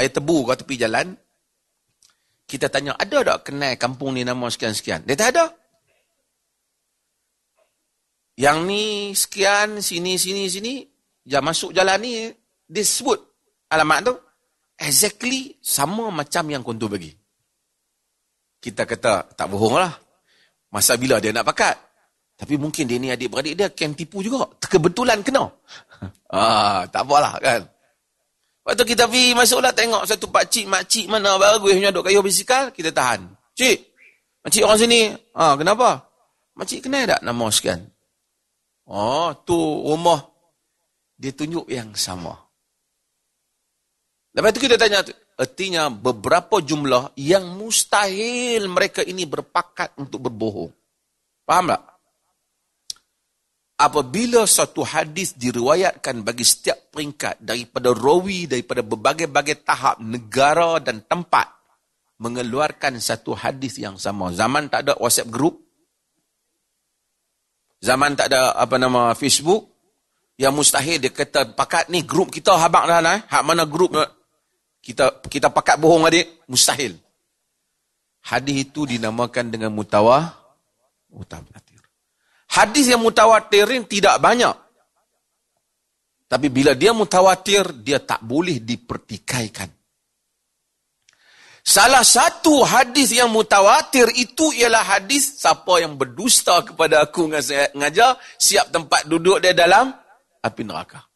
air 0.00 0.10
tebu 0.10 0.48
kat 0.48 0.64
tepi 0.64 0.74
jalan 0.80 1.12
kita 2.48 2.72
tanya 2.72 2.96
ada 2.96 3.20
tak 3.36 3.52
kenal 3.52 3.76
kampung 3.76 4.16
ni 4.16 4.24
nama 4.24 4.48
sekian-sekian? 4.48 5.04
Dia 5.04 5.16
tak 5.16 5.36
ada 5.36 5.61
yang 8.36 8.64
ni 8.64 9.12
sekian, 9.12 9.82
sini, 9.84 10.16
sini, 10.16 10.48
sini. 10.48 10.74
Dia 11.22 11.38
masuk 11.38 11.70
jalan 11.70 12.00
ni, 12.02 12.32
dia 12.66 12.82
sebut 12.82 13.18
alamat 13.68 13.98
tu. 14.08 14.14
Exactly 14.82 15.60
sama 15.62 16.10
macam 16.10 16.48
yang 16.50 16.64
kontu 16.64 16.90
bagi. 16.90 17.12
Kita 18.58 18.82
kata, 18.88 19.36
tak 19.36 19.46
bohong 19.52 19.78
lah. 19.78 19.92
Masa 20.72 20.96
bila 20.96 21.20
dia 21.20 21.30
nak 21.30 21.46
pakat. 21.46 21.76
Tapi 22.34 22.58
mungkin 22.58 22.88
dia 22.88 22.98
ni 22.98 23.12
adik-beradik 23.12 23.54
dia 23.54 23.68
kan 23.70 23.94
tipu 23.94 24.24
juga. 24.24 24.48
Kebetulan 24.58 25.22
kena. 25.22 25.46
ah, 26.34 26.82
tak 26.88 27.06
apalah 27.06 27.38
kan. 27.38 27.62
Waktu 28.62 28.82
kita 28.94 29.10
pergi 29.10 29.34
masuklah 29.34 29.74
tengok 29.74 30.06
satu 30.06 30.30
pakcik, 30.30 30.70
makcik 30.70 31.06
mana 31.10 31.34
bagus 31.38 31.74
punya 31.74 31.90
duk 31.90 32.06
kayu 32.06 32.22
bisikal, 32.22 32.70
kita 32.70 32.94
tahan. 32.94 33.26
Cik, 33.58 33.78
makcik 34.46 34.62
orang 34.64 34.80
sini. 34.80 35.00
Ah, 35.34 35.54
kenapa? 35.58 36.08
Makcik 36.56 36.88
kenal 36.88 37.06
tak 37.06 37.20
nama 37.20 37.46
sekian? 37.50 37.91
Oh, 38.88 39.30
tu 39.46 39.54
rumah. 39.56 40.22
Dia 41.18 41.30
tunjuk 41.30 41.70
yang 41.70 41.94
sama. 41.94 42.34
Lepas 44.32 44.50
tu 44.56 44.64
kita 44.64 44.80
tanya, 44.80 45.04
artinya 45.38 45.92
beberapa 45.92 46.58
jumlah 46.58 47.14
yang 47.20 47.52
mustahil 47.60 48.66
mereka 48.66 49.04
ini 49.04 49.28
berpakat 49.28 49.94
untuk 50.00 50.26
berbohong. 50.26 50.72
Faham 51.44 51.68
tak? 51.68 51.92
apabila 53.82 54.46
satu 54.46 54.86
hadis 54.86 55.34
diriwayatkan 55.34 56.22
bagi 56.22 56.46
setiap 56.46 56.94
peringkat 56.94 57.42
daripada 57.42 57.90
rawi, 57.90 58.46
daripada 58.46 58.86
berbagai-bagai 58.86 59.66
tahap 59.66 59.98
negara 59.98 60.78
dan 60.78 61.02
tempat 61.02 61.50
mengeluarkan 62.22 63.02
satu 63.02 63.34
hadis 63.34 63.82
yang 63.82 63.98
sama. 63.98 64.30
Zaman 64.30 64.70
tak 64.70 64.86
ada 64.86 64.94
WhatsApp 65.02 65.34
group. 65.34 65.61
Zaman 67.82 68.14
tak 68.14 68.30
ada 68.30 68.54
apa 68.54 68.78
nama 68.78 69.10
Facebook. 69.18 69.68
Yang 70.38 70.54
mustahil 70.54 70.96
dia 71.02 71.10
kata 71.12 71.52
pakat 71.52 71.90
ni 71.90 72.06
grup 72.06 72.30
kita 72.30 72.54
habak 72.54 72.86
dah 72.86 73.00
lah. 73.02 73.18
Hak 73.26 73.42
mana 73.42 73.66
grup 73.66 73.92
kita 74.78 75.18
kita 75.26 75.50
pakat 75.50 75.82
bohong 75.82 76.06
adik. 76.06 76.46
Mustahil. 76.46 76.94
Hadis 78.22 78.70
itu 78.70 78.86
dinamakan 78.86 79.50
dengan 79.50 79.74
mutawah. 79.74 80.30
Mutawatir. 81.10 81.82
Hadis 82.46 82.86
yang 82.86 83.02
mutawatir 83.02 83.66
ini 83.66 83.84
tidak 83.84 84.22
banyak. 84.22 84.54
Tapi 86.32 86.48
bila 86.48 86.72
dia 86.72 86.96
mutawatir, 86.96 87.76
dia 87.84 88.00
tak 88.00 88.24
boleh 88.24 88.56
dipertikaikan. 88.56 89.68
Salah 91.62 92.02
satu 92.02 92.66
hadis 92.66 93.14
yang 93.14 93.30
mutawatir 93.30 94.10
itu 94.18 94.50
ialah 94.50 94.82
hadis 94.82 95.38
siapa 95.38 95.78
yang 95.78 95.94
berdusta 95.94 96.58
kepada 96.66 97.06
aku 97.06 97.30
ngajar, 97.30 98.18
siap 98.34 98.74
tempat 98.74 99.06
duduk 99.06 99.38
dia 99.38 99.54
dalam 99.54 99.94
api 100.42 100.62
neraka. 100.66 101.06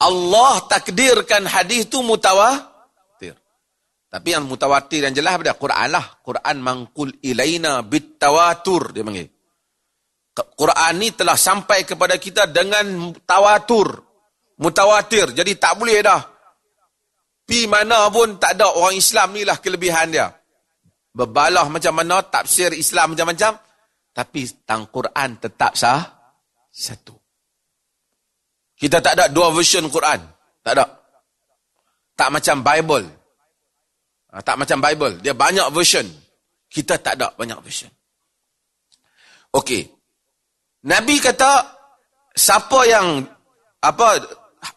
Allah 0.00 0.64
takdirkan 0.64 1.44
hadis 1.44 1.84
itu 1.84 2.00
mutawatir. 2.00 3.36
Tapi 4.08 4.28
yang 4.32 4.48
mutawatir 4.48 5.04
yang 5.04 5.12
jelas 5.12 5.36
pada 5.36 5.52
Quran 5.60 5.88
lah. 5.92 6.16
Quran 6.24 6.56
mangkul 6.64 7.12
ilaina 7.20 7.84
bitawatur 7.84 8.96
dia 8.96 9.04
panggil. 9.04 9.28
Quran 10.34 10.92
ni 10.96 11.12
telah 11.12 11.36
sampai 11.36 11.84
kepada 11.84 12.16
kita 12.16 12.48
dengan 12.48 13.12
tawatur. 13.28 14.00
Mutawatir. 14.58 15.36
Jadi 15.36 15.60
tak 15.60 15.76
boleh 15.76 16.00
dah 16.00 16.33
Pi 17.44 17.68
mana 17.68 18.08
pun 18.08 18.40
tak 18.40 18.56
ada 18.56 18.72
orang 18.72 18.96
Islam 18.96 19.36
ni 19.36 19.44
lah 19.44 19.60
kelebihan 19.60 20.08
dia. 20.08 20.32
Berbalah 21.14 21.68
macam 21.68 21.94
mana, 21.94 22.24
tafsir 22.24 22.72
Islam 22.72 23.12
macam-macam. 23.14 23.60
Tapi 24.14 24.40
tang 24.64 24.88
Quran 24.88 25.36
tetap 25.38 25.76
sah. 25.76 26.02
Satu. 26.74 27.14
Kita 28.74 28.98
tak 28.98 29.14
ada 29.14 29.30
dua 29.30 29.54
version 29.54 29.86
Quran. 29.86 30.18
Tak 30.64 30.72
ada. 30.74 30.86
Tak 32.18 32.28
macam 32.30 32.62
Bible. 32.62 33.06
Ha, 34.34 34.42
tak 34.42 34.56
macam 34.58 34.78
Bible. 34.82 35.14
Dia 35.22 35.34
banyak 35.34 35.70
version. 35.70 36.06
Kita 36.66 36.98
tak 36.98 37.14
ada 37.20 37.30
banyak 37.38 37.58
version. 37.62 37.90
Okey. 39.54 39.86
Nabi 40.84 41.22
kata, 41.22 41.62
siapa 42.34 42.82
yang 42.90 43.22
apa 43.78 44.18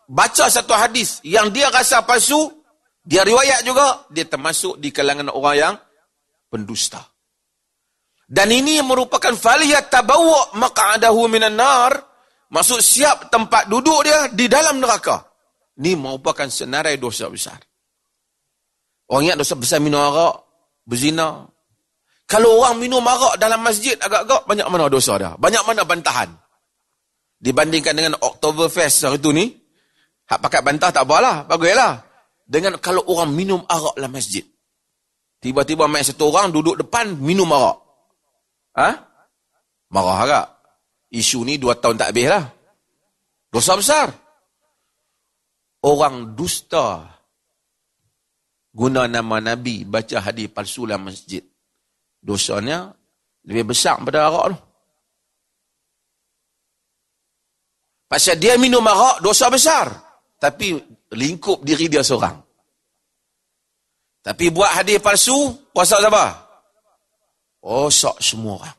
baca 0.06 0.46
satu 0.46 0.78
hadis 0.78 1.20
yang 1.26 1.50
dia 1.50 1.74
rasa 1.74 2.06
palsu, 2.06 2.57
dia 3.08 3.24
riwayat 3.24 3.64
juga, 3.64 4.04
dia 4.12 4.28
termasuk 4.28 4.84
di 4.84 4.92
kalangan 4.92 5.32
orang 5.32 5.56
yang 5.56 5.74
pendusta. 6.52 7.00
Dan 8.28 8.52
ini 8.52 8.84
merupakan 8.84 9.32
faliyat 9.32 9.88
tabawa 9.88 10.52
maq'adahu 10.60 11.32
minan 11.32 11.56
nar, 11.56 11.96
maksud 12.52 12.84
siap 12.84 13.32
tempat 13.32 13.72
duduk 13.72 14.04
dia 14.04 14.28
di 14.36 14.52
dalam 14.52 14.84
neraka. 14.84 15.24
Ini 15.80 15.96
merupakan 15.96 16.52
senarai 16.52 17.00
dosa 17.00 17.32
besar. 17.32 17.56
Orang 19.08 19.32
ingat 19.32 19.40
dosa 19.40 19.56
besar 19.56 19.80
minum 19.80 20.04
arak, 20.04 20.44
berzina. 20.84 21.48
Kalau 22.28 22.60
orang 22.60 22.76
minum 22.76 23.00
arak 23.08 23.40
dalam 23.40 23.64
masjid 23.64 23.96
agak-agak, 23.96 24.44
banyak 24.44 24.68
mana 24.68 24.92
dosa 24.92 25.16
dia? 25.16 25.32
Banyak 25.40 25.64
mana 25.64 25.88
bantahan? 25.88 26.28
Dibandingkan 27.40 27.96
dengan 27.96 28.20
Oktoberfest 28.20 29.08
hari 29.08 29.16
itu 29.16 29.32
ni, 29.32 29.48
hak 30.28 30.44
pakai 30.44 30.60
bantah 30.60 30.92
tak 30.92 31.08
apalah, 31.08 31.48
baguslah 31.48 32.07
dengan 32.48 32.80
kalau 32.80 33.04
orang 33.12 33.36
minum 33.36 33.62
arak 33.68 34.00
dalam 34.00 34.16
masjid. 34.16 34.48
Tiba-tiba 35.44 35.86
main 35.86 36.02
satu 36.02 36.32
orang 36.32 36.50
duduk 36.50 36.80
depan 36.80 37.14
minum 37.20 37.52
arak. 37.52 37.78
Ha? 38.80 38.90
Marah 39.92 40.20
agak. 40.24 40.46
Isu 41.12 41.44
ni 41.44 41.60
dua 41.60 41.76
tahun 41.76 42.00
tak 42.00 42.16
habis 42.16 42.28
lah. 42.32 42.46
Dosa 43.52 43.76
besar. 43.76 44.08
Orang 45.84 46.34
dusta 46.34 47.06
guna 48.74 49.06
nama 49.06 49.38
Nabi 49.44 49.86
baca 49.86 50.24
hadis 50.24 50.48
palsu 50.50 50.88
dalam 50.88 51.06
masjid. 51.06 51.44
Dosanya 52.18 52.96
lebih 53.46 53.76
besar 53.76 54.00
daripada 54.00 54.32
arak 54.32 54.46
tu. 54.56 54.58
Pasal 58.08 58.40
dia 58.40 58.56
minum 58.56 58.84
arak, 58.88 59.20
dosa 59.20 59.52
besar. 59.52 59.92
Tapi 60.40 60.80
lingkup 61.12 61.60
diri 61.60 61.92
dia 61.92 62.00
seorang. 62.08 62.47
Tapi 64.28 64.52
buat 64.52 64.76
hadis 64.76 65.00
palsu, 65.00 65.56
puasa 65.72 66.04
siapa? 66.04 66.36
Rosak 67.64 68.20
semua 68.20 68.60
orang. 68.60 68.78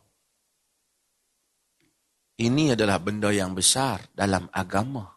Ini 2.37 2.77
adalah 2.77 3.01
benda 3.01 3.33
yang 3.33 3.57
besar 3.57 4.13
dalam 4.13 4.45
agama. 4.53 5.09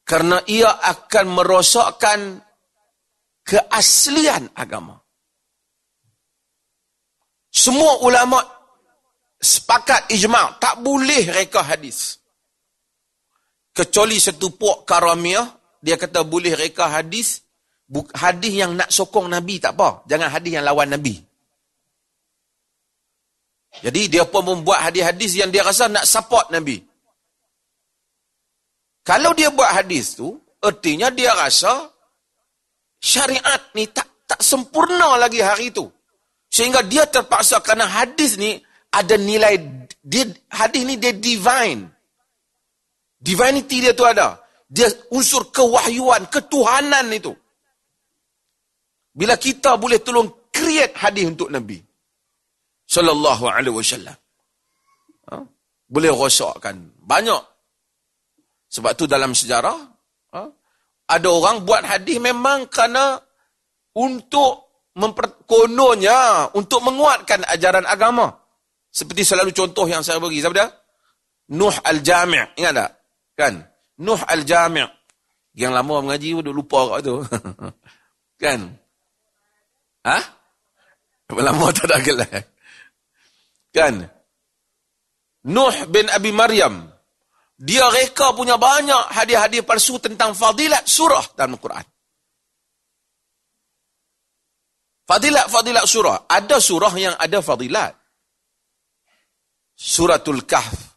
Kerana 0.00 0.40
ia 0.48 0.80
akan 0.80 1.26
merosakkan 1.28 2.40
keaslian 3.44 4.48
agama. 4.56 4.96
Semua 7.52 8.00
ulama 8.00 8.40
sepakat 9.36 10.08
ijma' 10.08 10.56
tak 10.56 10.80
boleh 10.80 11.28
reka 11.36 11.60
hadis 11.60 12.20
kecuali 13.72 14.20
satu 14.20 14.52
puak 14.52 14.84
karamiah 14.84 15.48
dia 15.80 15.96
kata 15.96 16.20
boleh 16.28 16.52
reka 16.52 16.92
hadis 16.92 17.40
hadis 18.14 18.52
yang 18.54 18.78
nak 18.78 18.88
sokong 18.88 19.26
nabi 19.26 19.58
tak 19.58 19.74
apa. 19.74 20.06
Jangan 20.06 20.28
hadis 20.30 20.50
yang 20.54 20.64
lawan 20.64 20.94
nabi. 20.94 21.18
Jadi 23.82 24.10
dia 24.10 24.26
pun 24.26 24.42
membuat 24.42 24.90
hadis-hadis 24.90 25.38
yang 25.38 25.50
dia 25.50 25.62
rasa 25.62 25.86
nak 25.86 26.06
support 26.06 26.50
nabi. 26.50 26.82
Kalau 29.06 29.34
dia 29.34 29.50
buat 29.50 29.70
hadis 29.70 30.18
tu 30.18 30.38
artinya 30.60 31.08
dia 31.10 31.32
rasa 31.34 31.88
syariat 33.00 33.72
ni 33.74 33.88
tak 33.88 34.06
tak 34.28 34.38
sempurna 34.44 35.18
lagi 35.18 35.42
hari 35.42 35.74
itu 35.74 35.88
sehingga 36.50 36.84
dia 36.86 37.06
terpaksa 37.06 37.62
kerana 37.62 37.86
hadis 37.86 38.38
ni 38.38 38.58
ada 38.90 39.14
nilai 39.14 39.58
dia 40.02 40.26
hadis 40.50 40.82
ni 40.86 40.94
dia 40.98 41.14
divine. 41.14 41.86
Divinity 43.20 43.84
dia 43.84 43.92
tu 43.92 44.06
ada. 44.06 44.40
Dia 44.70 44.88
unsur 45.12 45.50
kewahyuan, 45.50 46.30
ketuhanan 46.30 47.10
itu. 47.12 47.34
Bila 49.20 49.36
kita 49.36 49.76
boleh 49.76 50.00
tolong 50.00 50.48
create 50.48 50.96
hadis 50.96 51.28
untuk 51.28 51.52
Nabi. 51.52 51.76
Sallallahu 52.88 53.52
alaihi 53.52 53.76
wasallam. 53.76 54.16
Ha? 55.28 55.36
Boleh 55.84 56.08
rosakkan. 56.08 56.88
Banyak. 57.04 57.44
Sebab 58.72 58.96
tu 58.96 59.04
dalam 59.04 59.36
sejarah, 59.36 59.76
ha? 60.32 60.48
ada 61.04 61.28
orang 61.28 61.68
buat 61.68 61.84
hadis 61.84 62.16
memang 62.16 62.64
kerana 62.72 63.20
untuk 63.92 64.88
memperkononnya, 64.96 66.56
untuk 66.56 66.80
menguatkan 66.80 67.44
ajaran 67.44 67.84
agama. 67.84 68.32
Seperti 68.88 69.28
selalu 69.28 69.52
contoh 69.52 69.84
yang 69.84 70.00
saya 70.00 70.16
bagi. 70.16 70.40
Siapa 70.40 70.56
dia? 70.56 70.68
Nuh 71.50 71.76
Al-Jami' 71.76 72.56
Ingat 72.56 72.72
tak? 72.72 72.90
Kan? 73.36 73.54
Nuh 74.00 74.22
Al-Jami' 74.22 74.88
Yang 75.52 75.72
lama 75.76 76.08
mengaji 76.08 76.40
pun 76.40 76.48
lupa 76.56 76.96
kat 76.96 77.00
tu. 77.04 77.20
kan? 78.42 78.79
Ha? 80.06 80.18
Lama 81.30 81.70
tak 81.70 81.86
ada 81.86 81.98
gelar. 82.02 82.40
Kan? 83.70 84.02
Nuh 85.46 85.76
bin 85.88 86.10
Abi 86.10 86.30
Maryam. 86.34 86.90
Dia 87.60 87.86
reka 87.92 88.32
punya 88.32 88.56
banyak 88.56 89.12
hadiah-hadiah 89.12 89.64
palsu 89.64 90.00
tentang 90.00 90.32
fadilat 90.32 90.88
surah 90.88 91.36
dalam 91.36 91.60
Al-Quran. 91.60 91.86
Fadilat-fadilat 95.04 95.84
surah. 95.84 96.16
Ada 96.24 96.56
surah 96.56 96.94
yang 96.96 97.14
ada 97.20 97.38
fadilat. 97.44 97.92
Suratul 99.76 100.48
Kahf. 100.48 100.96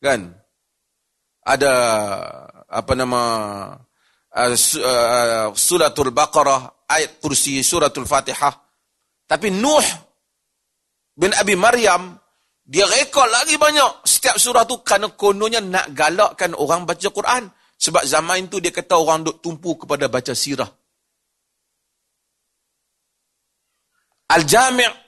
Kan? 0.00 0.44
ada 1.44 1.72
apa 2.66 2.92
nama 2.96 3.20
uh, 4.34 5.54
suratul 5.54 6.10
baqarah 6.10 6.86
ayat 6.90 7.22
kursi 7.22 7.62
suratul 7.62 8.06
fatihah. 8.06 8.54
Tapi 9.24 9.48
nuh 9.54 9.86
bin 11.14 11.30
abi 11.32 11.54
maryam 11.54 12.18
dia 12.64 12.88
rekod 12.88 13.28
lagi 13.28 13.60
banyak. 13.60 14.08
Setiap 14.08 14.40
surah 14.40 14.64
tu 14.64 14.80
kerana 14.80 15.12
kononnya 15.12 15.60
nak 15.60 15.92
galakkan 15.92 16.56
orang 16.56 16.88
baca 16.88 17.08
Quran. 17.12 17.44
Sebab 17.76 18.08
zaman 18.08 18.48
itu 18.48 18.56
dia 18.62 18.72
kata 18.72 18.96
orang 18.96 19.20
duk 19.20 19.44
tumpu 19.44 19.76
kepada 19.76 20.08
baca 20.08 20.32
sirah. 20.32 20.70
Al-Jami' 24.32 25.04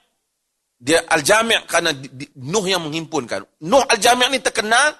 Dia 0.76 1.00
Al-Jami' 1.08 1.64
kerana 1.64 1.96
Nuh 2.36 2.66
yang 2.68 2.84
menghimpunkan. 2.84 3.64
Nuh 3.64 3.80
Al-Jami' 3.88 4.28
ni 4.36 4.44
terkenal 4.44 4.92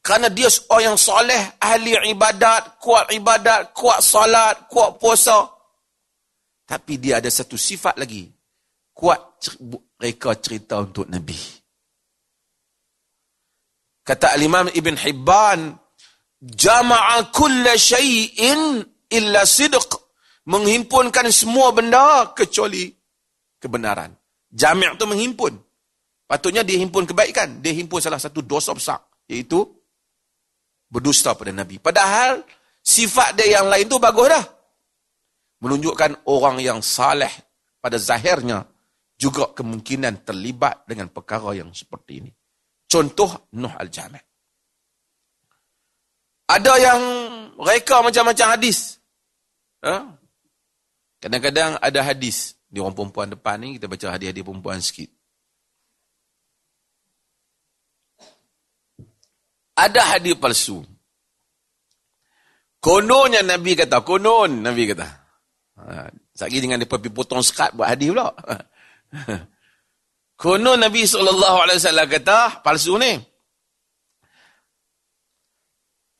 kerana 0.00 0.32
dia 0.32 0.48
orang 0.72 0.84
yang 0.92 0.98
soleh, 0.98 1.42
ahli 1.60 1.92
ibadat, 2.08 2.80
kuat 2.80 3.12
ibadat, 3.12 3.76
kuat 3.76 4.00
salat, 4.00 4.64
kuat 4.72 4.96
puasa. 4.96 5.44
Tapi 6.64 6.96
dia 6.96 7.20
ada 7.20 7.28
satu 7.28 7.60
sifat 7.60 8.00
lagi. 8.00 8.24
Kuat 8.96 9.44
reka 10.00 10.36
cerita 10.40 10.80
untuk 10.80 11.04
Nabi. 11.04 11.36
Kata 14.00 14.32
Al-Imam 14.32 14.72
Ibn 14.72 14.94
Hibban, 14.96 15.60
Jama'a 16.40 17.28
kulla 17.28 17.76
syai'in 17.76 18.80
illa 19.12 19.44
sidq. 19.44 20.00
Menghimpunkan 20.48 21.28
semua 21.28 21.68
benda 21.76 22.32
kecuali 22.32 22.88
kebenaran. 23.60 24.16
Jami' 24.48 24.96
tu 24.96 25.04
menghimpun. 25.04 25.52
Patutnya 26.24 26.64
dia 26.64 26.80
himpun 26.80 27.04
kebaikan. 27.04 27.60
Dia 27.60 27.76
himpun 27.76 28.00
salah 28.00 28.18
satu 28.18 28.40
dosa 28.40 28.72
besar. 28.72 29.04
Iaitu 29.28 29.79
berdusta 30.90 31.38
pada 31.38 31.54
Nabi. 31.54 31.78
Padahal 31.78 32.42
sifat 32.82 33.38
dia 33.38 33.62
yang 33.62 33.70
lain 33.70 33.86
tu 33.86 34.02
bagus 34.02 34.28
dah. 34.28 34.44
Menunjukkan 35.62 36.26
orang 36.26 36.58
yang 36.58 36.82
saleh 36.82 37.30
pada 37.78 37.96
zahirnya 37.96 38.66
juga 39.14 39.52
kemungkinan 39.54 40.26
terlibat 40.26 40.84
dengan 40.88 41.12
perkara 41.12 41.54
yang 41.54 41.70
seperti 41.70 42.24
ini. 42.24 42.32
Contoh 42.90 43.46
Nuh 43.54 43.70
Al-Jami'. 43.70 44.24
Ada 46.50 46.72
yang 46.82 47.00
reka 47.62 48.02
macam-macam 48.02 48.58
hadis. 48.58 48.98
Ha? 49.86 50.18
Kadang-kadang 51.22 51.78
ada 51.78 52.00
hadis. 52.02 52.58
Di 52.66 52.82
orang 52.82 52.96
perempuan 52.96 53.30
depan 53.30 53.60
ni, 53.62 53.78
kita 53.78 53.86
baca 53.86 54.18
hadis-hadis 54.18 54.42
perempuan 54.42 54.82
sikit. 54.82 55.19
Ada 59.86 60.02
hadis 60.16 60.36
palsu. 60.36 60.84
Kononnya 62.80 63.44
Nabi 63.44 63.76
kata, 63.76 64.00
konon 64.04 64.64
Nabi 64.64 64.88
kata. 64.88 65.06
Ha, 65.80 66.08
Sekali 66.32 66.60
dengan 66.64 66.80
dia 66.80 66.88
pergi 66.88 67.12
potong 67.12 67.44
sekat 67.44 67.76
buat 67.76 67.88
hadis 67.92 68.08
pula. 68.12 68.32
Konon 70.40 70.80
Nabi 70.80 71.04
SAW 71.04 72.08
kata, 72.08 72.64
palsu 72.64 72.96
ni. 72.96 73.12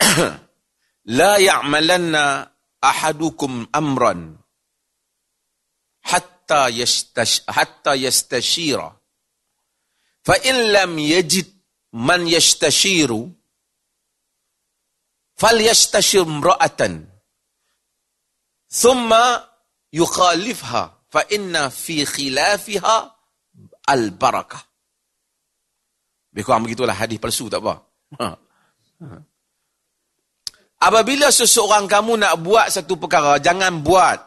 La 1.16 1.40
ya'malanna 1.40 2.44
ahadukum 2.81 3.68
amran 3.73 4.37
hatta 6.05 6.73
yastash 6.73 7.44
hatta 7.49 7.96
yastashira 7.96 8.88
fa 10.25 10.35
in 10.44 10.73
lam 10.73 10.96
yajid 10.96 11.49
man 11.92 12.25
yastashiru 12.25 13.29
falyastashir 15.40 16.29
imra'atan 16.29 17.09
thumma 18.68 19.40
yukhalifha 19.88 20.83
fa 21.09 21.20
inna 21.33 21.72
fi 21.72 22.05
khilafiha 22.05 22.96
al 23.88 24.05
barakah 24.12 24.70
Bikurang 26.31 26.62
begitulah 26.62 26.94
hadis 26.94 27.18
palsu 27.18 27.50
tak 27.50 27.59
apa. 27.59 27.74
Ha. 28.22 28.29
ha. 29.03 29.18
Apabila 30.81 31.29
seseorang 31.29 31.90
kamu 31.90 32.22
nak 32.22 32.38
buat 32.40 32.70
satu 32.70 32.96
perkara, 32.96 33.42
jangan 33.42 33.83
buat. 33.83 34.18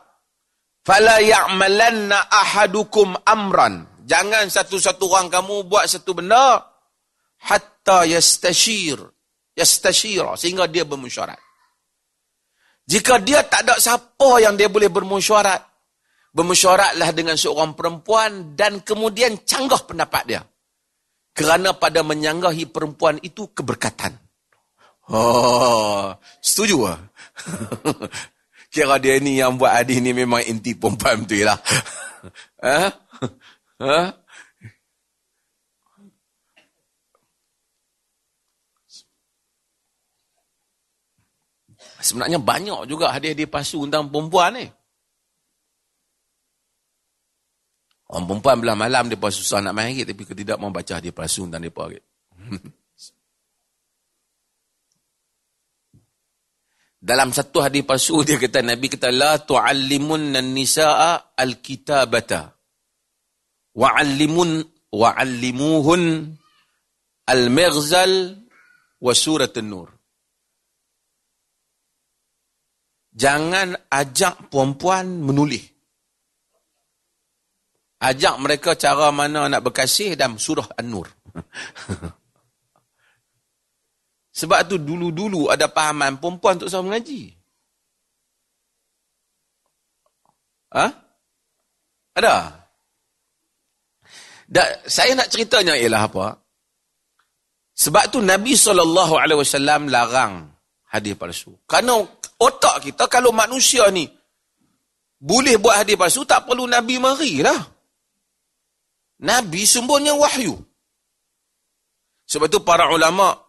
Fala 0.83 1.23
ya'malanna 1.23 2.27
ahadukum 2.27 3.15
amran. 3.23 3.87
Jangan 4.03 4.51
satu-satu 4.51 5.07
orang 5.07 5.31
kamu 5.31 5.63
buat 5.71 5.87
satu 5.87 6.11
benda 6.11 6.59
hatta 7.39 8.03
yastashir 8.03 8.99
yastashira 9.57 10.33
sehingga 10.37 10.65
dia 10.69 10.83
bermusyarat. 10.85 11.39
Jika 12.83 13.23
dia 13.23 13.45
tak 13.47 13.63
ada 13.63 13.79
siapa 13.79 14.43
yang 14.43 14.59
dia 14.59 14.67
boleh 14.67 14.91
bermusyarat, 14.91 15.61
bermusyaratlah 16.35 17.09
dengan 17.15 17.39
seorang 17.39 17.77
perempuan 17.77 18.57
dan 18.59 18.83
kemudian 18.83 19.39
canggah 19.47 19.79
pendapat 19.87 20.23
dia. 20.27 20.41
Kerana 21.33 21.73
pada 21.73 22.05
menyanggahi 22.05 22.69
perempuan 22.69 23.17
itu 23.23 23.49
keberkatan. 23.55 24.13
Oh, 25.09 26.13
setuju 26.43 26.93
ah. 26.93 26.99
Kira 28.73 28.97
dia 28.97 29.17
ni 29.21 29.37
yang 29.37 29.57
buat 29.57 29.73
hadis 29.73 30.01
ni 30.01 30.13
memang 30.13 30.41
inti 30.45 30.73
perempuan 30.73 31.23
betul 31.23 31.47
lah. 31.47 31.59
Ha? 32.63 32.87
Ha? 33.83 33.99
Sebenarnya 42.03 42.35
banyak 42.35 42.83
juga 42.91 43.15
hadiah-hadiah 43.15 43.47
palsu 43.47 43.87
tentang 43.87 44.11
perempuan 44.11 44.59
ni. 44.59 44.67
Orang 48.11 48.27
perempuan 48.27 48.59
belah 48.59 48.75
malam 48.75 49.07
dia 49.07 49.15
susah 49.15 49.63
nak 49.63 49.71
lagi 49.71 50.03
tapi 50.03 50.27
tidak 50.35 50.59
mau 50.59 50.67
baca 50.67 50.99
hadiah 50.99 51.15
palsu 51.15 51.47
tentang 51.47 51.63
mereka 51.63 51.87
lagi. 51.87 52.03
Dalam 57.03 57.31
satu 57.31 57.63
hadis 57.63 57.87
palsu 57.87 58.23
dia 58.27 58.39
kata 58.39 58.59
Nabi 58.63 58.91
kata 58.91 59.07
la 59.11 59.39
tu'allimun 59.39 60.35
nisaa 60.55 61.35
al-kitabata 61.35 62.55
wa'allimun 63.75 64.63
wa'allimuhun 64.91 66.31
al-maghzal 67.27 68.39
wa 68.99 69.13
surat 69.15 69.55
an-nur. 69.57 69.92
Jangan 73.13 73.77
ajak 73.89 74.49
perempuan 74.49 75.21
menulis. 75.21 75.63
Ajak 78.03 78.35
mereka 78.43 78.75
cara 78.75 79.15
mana 79.15 79.47
nak 79.47 79.63
berkasih 79.63 80.19
dalam 80.19 80.35
surah 80.35 80.67
An-Nur. 80.75 81.07
Sebab 84.43 84.59
tu 84.67 84.75
dulu-dulu 84.81 85.47
ada 85.47 85.69
pahaman 85.71 86.19
perempuan 86.19 86.59
tak 86.59 86.67
usah 86.67 86.83
mengaji. 86.83 87.31
Ha? 90.73 90.85
Ada? 92.17 92.35
Da, 94.49 94.63
saya 94.89 95.13
nak 95.15 95.29
ceritanya 95.29 95.77
ialah 95.77 96.03
apa? 96.09 96.27
Sebab 97.73 98.03
tu 98.09 98.19
Nabi 98.21 98.57
SAW 98.57 99.89
larang 99.89 100.49
hadis 100.93 101.17
palsu. 101.17 101.57
Kerana 101.65 102.05
otak 102.43 102.91
kita 102.91 103.07
kalau 103.07 103.31
manusia 103.31 103.87
ni 103.87 104.03
boleh 105.23 105.55
buat 105.55 105.79
hadis 105.79 105.95
palsu 105.95 106.27
tak 106.27 106.43
perlu 106.43 106.67
Nabi 106.67 106.99
mari 106.99 107.39
lah. 107.39 107.55
Nabi 109.23 109.63
sumbernya 109.63 110.11
wahyu. 110.19 110.59
Sebab 112.27 112.51
tu 112.51 112.59
para 112.59 112.91
ulama 112.91 113.39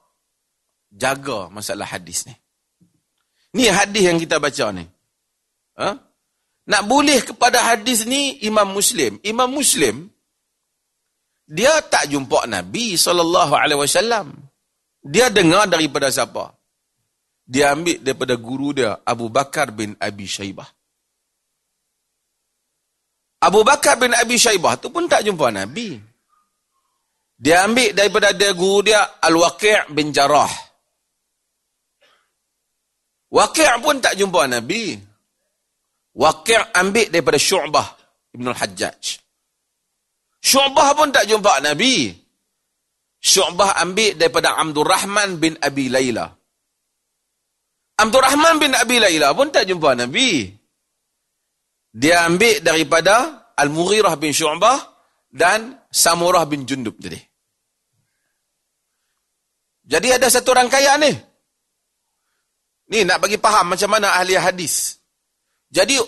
jaga 0.95 1.51
masalah 1.51 1.91
hadis 1.91 2.31
ni. 2.31 2.35
Ni 3.59 3.67
hadis 3.67 4.07
yang 4.07 4.23
kita 4.23 4.39
baca 4.39 4.71
ni. 4.71 4.87
Ha? 5.83 5.99
Nak 6.71 6.83
boleh 6.87 7.27
kepada 7.27 7.59
hadis 7.75 8.07
ni 8.07 8.39
Imam 8.47 8.71
Muslim. 8.71 9.19
Imam 9.27 9.51
Muslim 9.51 10.15
dia 11.45 11.83
tak 11.91 12.07
jumpa 12.09 12.47
Nabi 12.47 12.95
SAW. 12.95 14.31
Dia 15.05 15.29
dengar 15.29 15.69
daripada 15.69 16.09
siapa? 16.09 16.55
Dia 17.45 17.77
ambil 17.77 18.01
daripada 18.01 18.35
guru 18.41 18.73
dia 18.73 18.97
Abu 19.05 19.29
Bakar 19.29 19.69
bin 19.73 19.93
Abi 20.01 20.25
Shaybah. 20.25 20.69
Abu 23.45 23.61
Bakar 23.61 24.01
bin 24.01 24.17
Abi 24.17 24.41
Shaybah 24.41 24.81
tu 24.81 24.89
pun 24.89 25.05
tak 25.05 25.21
jumpa 25.29 25.53
Nabi. 25.53 26.01
Dia 27.37 27.69
ambil 27.69 27.93
daripada 27.93 28.33
dia 28.33 28.57
guru 28.57 28.89
dia 28.89 29.21
Al-Waqi' 29.21 29.93
bin 29.93 30.09
Jarrah. 30.09 30.49
Waqi' 33.29 33.69
pun 33.85 34.01
tak 34.01 34.17
jumpa 34.17 34.49
Nabi. 34.49 34.97
Waqi' 36.17 36.73
ambil 36.73 37.13
daripada 37.13 37.37
Syu'bah 37.37 37.89
Ibn 38.33 38.47
Al-Hajjaj. 38.55 39.03
Syu'bah 40.41 40.89
pun 40.97 41.13
tak 41.13 41.29
jumpa 41.29 41.61
Nabi. 41.61 42.09
Syu'bah 43.21 43.77
ambil 43.85 44.17
daripada 44.17 44.57
Abdul 44.57 44.89
Rahman 44.89 45.37
bin 45.37 45.53
Abi 45.61 45.93
Layla. 45.93 46.33
Abdul 47.95 48.23
Rahman 48.23 48.59
bin 48.59 48.73
Abi 48.75 48.99
Layla 48.99 49.31
pun 49.35 49.55
tak 49.55 49.71
jumpa 49.71 49.95
Nabi. 49.95 50.51
Dia 51.95 52.27
ambil 52.27 52.59
daripada 52.59 53.47
Al-Mughirah 53.55 54.19
bin 54.19 54.35
Syu'bah 54.35 54.83
dan 55.31 55.79
Samurah 55.95 56.43
bin 56.43 56.67
Jundub 56.67 56.99
jadi. 56.99 57.23
Jadi 59.85 60.09
ada 60.11 60.27
satu 60.27 60.51
rangkaian 60.51 60.99
ni. 60.99 61.13
Ni 62.91 63.07
nak 63.07 63.23
bagi 63.23 63.39
faham 63.39 63.73
macam 63.73 63.91
mana 63.95 64.17
ahli 64.17 64.35
hadis. 64.35 64.99
Jadi, 65.71 65.99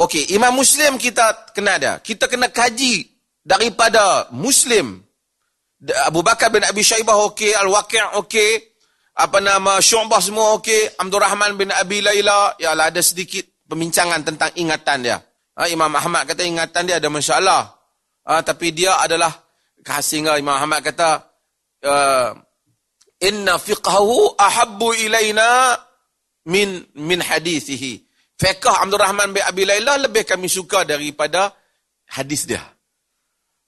okey, 0.00 0.32
Imam 0.32 0.54
Muslim 0.54 0.96
kita 0.96 1.52
kena 1.52 1.76
ada. 1.76 1.92
Kita 2.00 2.30
kena 2.30 2.48
kaji 2.48 3.04
daripada 3.44 4.32
Muslim. 4.32 5.02
Abu 6.08 6.24
Bakar 6.24 6.48
bin 6.48 6.64
Abi 6.64 6.80
Shaybah 6.80 7.20
okey, 7.32 7.52
Al-Waqi' 7.52 8.16
okey, 8.24 8.73
apa 9.14 9.38
nama 9.38 9.78
Syu'bah 9.78 10.18
semua 10.18 10.58
okey, 10.58 10.98
Abdul 10.98 11.22
Rahman 11.22 11.54
bin 11.54 11.70
Abi 11.70 12.02
Layla, 12.02 12.58
ya 12.58 12.74
lah 12.74 12.90
ada 12.90 12.98
sedikit 12.98 13.46
pembincangan 13.70 14.26
tentang 14.26 14.50
ingatan 14.58 15.06
dia. 15.06 15.18
Ha, 15.54 15.70
Imam 15.70 15.90
Ahmad 15.94 16.26
kata 16.26 16.42
ingatan 16.42 16.90
dia 16.90 16.98
ada 16.98 17.06
masalah. 17.06 17.78
Ha, 18.26 18.42
tapi 18.42 18.74
dia 18.74 18.98
adalah 18.98 19.30
sehingga 20.02 20.34
Imam 20.40 20.56
Ahmad 20.56 20.82
kata 20.82 21.30
uh, 21.84 22.34
inna 23.22 23.54
fiqhahu 23.60 24.34
ahabbu 24.34 24.98
ilaina 24.98 25.78
min 26.50 26.82
min 26.98 27.22
hadithihi. 27.22 28.02
Fiqh 28.34 28.66
Abdul 28.66 28.98
Rahman 28.98 29.30
bin 29.30 29.46
Abi 29.46 29.62
Layla 29.62 30.10
lebih 30.10 30.26
kami 30.26 30.50
suka 30.50 30.82
daripada 30.82 31.54
hadis 32.10 32.50
dia. 32.50 32.64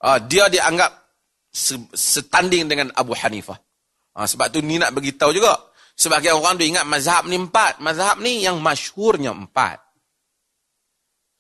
Uh, 0.03 0.19
dia 0.27 0.51
dianggap 0.51 0.91
setanding 1.95 2.67
dengan 2.67 2.91
Abu 2.99 3.15
Hanifah. 3.15 3.57
Uh, 4.17 4.25
sebab 4.25 4.49
tu 4.49 4.65
ni 4.65 4.81
nak 4.81 4.97
beritahu 4.97 5.29
juga. 5.37 5.53
Sebagai 5.93 6.33
orang 6.33 6.57
tu 6.57 6.65
ingat 6.65 6.89
mazhab 6.89 7.29
ni 7.29 7.37
empat. 7.37 7.85
Mazhab 7.85 8.17
ni 8.25 8.41
yang 8.41 8.57
masyhurnya 8.65 9.37
empat. 9.37 9.85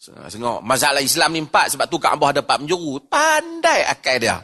Tengok, 0.07 0.61
mazhab 0.61 0.95
Islam 1.01 1.35
ni 1.35 1.41
empat 1.43 1.73
sebab 1.73 1.89
tu 1.89 1.97
Kaabah 1.97 2.37
ada 2.37 2.45
empat 2.45 2.63
penjuru. 2.63 3.01
Pandai 3.09 3.81
akal 3.89 4.21
dia. 4.21 4.39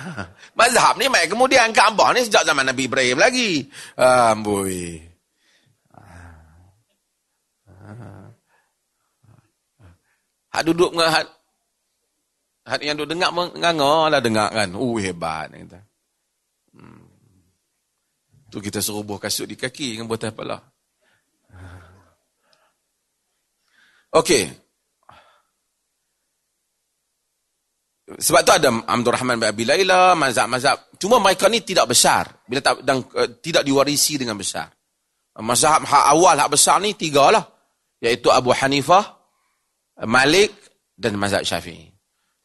mazhab 0.58 0.96
ni 0.96 1.06
mai 1.12 1.28
kemudian 1.28 1.70
Kaabah 1.70 2.16
ni 2.16 2.24
sejak 2.24 2.48
zaman 2.48 2.64
Nabi 2.64 2.88
Ibrahim 2.88 3.20
lagi. 3.20 3.68
Amboi. 4.00 5.04
Hak 10.56 10.64
duduk 10.64 10.96
dengan 10.96 11.12
hak, 11.12 11.26
hak 12.64 12.80
yang 12.80 12.96
duduk 12.96 13.12
dengar 13.12 13.30
menganga 13.36 14.08
lah 14.08 14.20
dengar 14.24 14.48
kan. 14.48 14.72
Uh 14.72 14.96
hebat. 14.96 15.52
Kata. 15.52 15.84
Hmm. 16.72 17.05
Tu 18.46 18.62
kita 18.62 18.78
serubuh 18.78 19.18
kasut 19.18 19.50
di 19.50 19.58
kaki 19.58 19.98
dengan 19.98 20.06
buatan 20.06 20.30
kepala. 20.30 20.62
Okey. 24.14 24.44
Sebab 28.06 28.40
tu 28.46 28.52
ada 28.54 28.70
Abdul 28.70 29.12
Rahman 29.12 29.42
bin 29.42 29.50
Abi 29.50 29.66
Layla, 29.66 30.14
mazhab-mazhab. 30.14 30.94
Cuma 30.94 31.18
mereka 31.18 31.50
ni 31.50 31.66
tidak 31.66 31.90
besar. 31.90 32.46
bila 32.46 32.62
tak, 32.62 32.86
dan 32.86 33.02
uh, 33.02 33.28
tidak 33.42 33.66
diwarisi 33.66 34.14
dengan 34.14 34.38
besar. 34.38 34.70
Mazhab 35.42 35.82
hak 35.82 36.04
awal, 36.14 36.38
hak 36.38 36.54
besar 36.54 36.78
ni 36.78 36.94
tiga 36.94 37.34
lah. 37.34 37.42
Iaitu 37.98 38.30
Abu 38.30 38.54
Hanifah, 38.54 39.04
Malik 40.06 40.54
dan 40.94 41.18
mazhab 41.18 41.42
Syafi'i. 41.42 41.95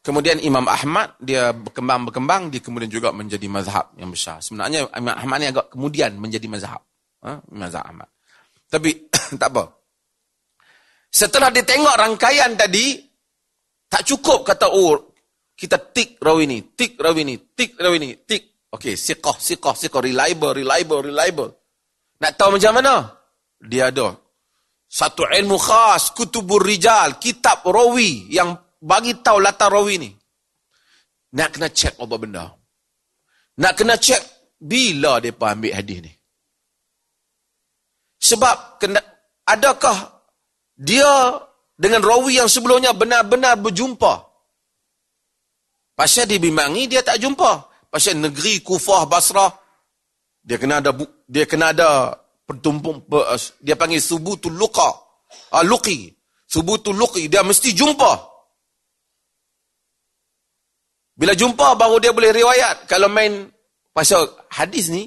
Kemudian 0.02 0.42
Imam 0.42 0.66
Ahmad, 0.66 1.14
dia 1.22 1.54
berkembang-berkembang, 1.54 2.50
dia 2.50 2.58
kemudian 2.58 2.90
juga 2.90 3.14
menjadi 3.14 3.46
mazhab 3.46 3.94
yang 3.94 4.10
besar. 4.10 4.42
Sebenarnya 4.42 4.90
Imam 4.98 5.14
Ahmad 5.14 5.36
ni 5.38 5.46
agak 5.46 5.70
kemudian 5.70 6.18
menjadi 6.18 6.46
mazhab. 6.50 6.82
Ha? 7.22 7.38
Mazhab 7.54 7.86
Ahmad. 7.86 8.10
Tapi 8.66 9.06
tak 9.40 9.48
apa. 9.54 9.70
Setelah 11.06 11.54
dia 11.54 11.62
tengok 11.62 11.94
rangkaian 11.94 12.50
tadi, 12.58 12.98
tak 13.86 14.02
cukup 14.02 14.42
kata, 14.42 14.74
oh 14.74 15.14
kita 15.54 15.78
tik 15.78 16.18
rawi 16.18 16.50
ni, 16.50 16.58
tik 16.74 16.98
rawi 16.98 17.22
ni, 17.22 17.38
tik 17.54 17.78
rawi 17.78 17.98
ni, 18.02 18.10
tik. 18.26 18.66
Okey, 18.72 18.96
siqah, 18.96 19.36
siqah, 19.36 19.76
siqah, 19.76 20.00
reliable, 20.00 20.56
reliable, 20.56 21.04
reliable. 21.04 21.52
Nak 22.18 22.32
tahu 22.34 22.56
macam 22.58 22.72
mana? 22.80 22.94
Dia 23.60 23.92
ada 23.92 24.16
satu 24.92 25.24
ilmu 25.24 25.56
khas, 25.56 26.12
kutubur 26.12 26.60
rijal, 26.60 27.16
kitab 27.16 27.64
rawi 27.64 28.28
yang 28.28 28.52
bagi 28.82 29.22
tahu 29.22 29.38
latar 29.38 29.70
rawi 29.70 30.02
ni. 30.02 30.10
Nak 31.38 31.48
kena 31.54 31.70
cek 31.70 32.02
apa 32.02 32.16
benda. 32.18 32.50
Nak 33.62 33.72
kena 33.78 33.94
cek 33.96 34.20
bila 34.58 35.22
dia 35.22 35.32
ambil 35.32 35.72
hadis 35.72 35.98
ni. 36.02 36.12
Sebab 38.22 38.82
kena, 38.82 39.00
adakah 39.46 40.26
dia 40.74 41.38
dengan 41.78 42.02
rawi 42.02 42.42
yang 42.42 42.50
sebelumnya 42.50 42.92
benar-benar 42.94 43.58
berjumpa 43.58 44.32
Pasal 45.92 46.24
dibimbangi 46.24 46.88
dia 46.88 47.04
tak 47.04 47.20
jumpa. 47.20 47.68
Pasal 47.92 48.16
negeri 48.16 48.64
Kufah 48.64 49.04
Basrah 49.04 49.52
dia 50.42 50.58
kena 50.58 50.82
ada 50.82 50.90
dia 51.28 51.46
kena 51.46 51.70
ada 51.70 52.18
pertumpung 52.42 53.04
dia 53.60 53.76
panggil 53.76 54.00
subutul 54.00 54.56
luqa. 54.56 54.88
Ah 55.52 55.62
luqi. 55.62 56.10
Subutul 56.48 56.96
luqi 56.96 57.28
dia 57.28 57.44
mesti 57.44 57.76
jumpa. 57.76 58.31
Bila 61.22 61.38
jumpa 61.38 61.78
baru 61.78 62.02
dia 62.02 62.10
boleh 62.10 62.34
riwayat. 62.34 62.90
Kalau 62.90 63.06
main 63.06 63.46
pasal 63.94 64.26
hadis 64.50 64.90
ni 64.90 65.06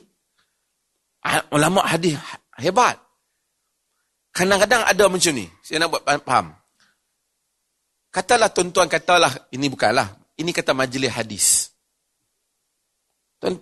ah, 1.28 1.44
ulama 1.52 1.84
hadis 1.84 2.16
hebat. 2.56 2.96
Kadang-kadang 4.32 4.88
ada 4.88 5.12
macam 5.12 5.36
ni. 5.36 5.44
Saya 5.60 5.84
nak 5.84 5.92
buat 5.92 6.08
faham. 6.24 6.56
Katalah 8.16 8.48
tuan-tuan 8.48 8.88
katalah 8.88 9.52
ini 9.52 9.68
bukanlah 9.68 10.08
ini 10.40 10.56
kata 10.56 10.72
majlis 10.72 11.12
hadis. 11.12 11.46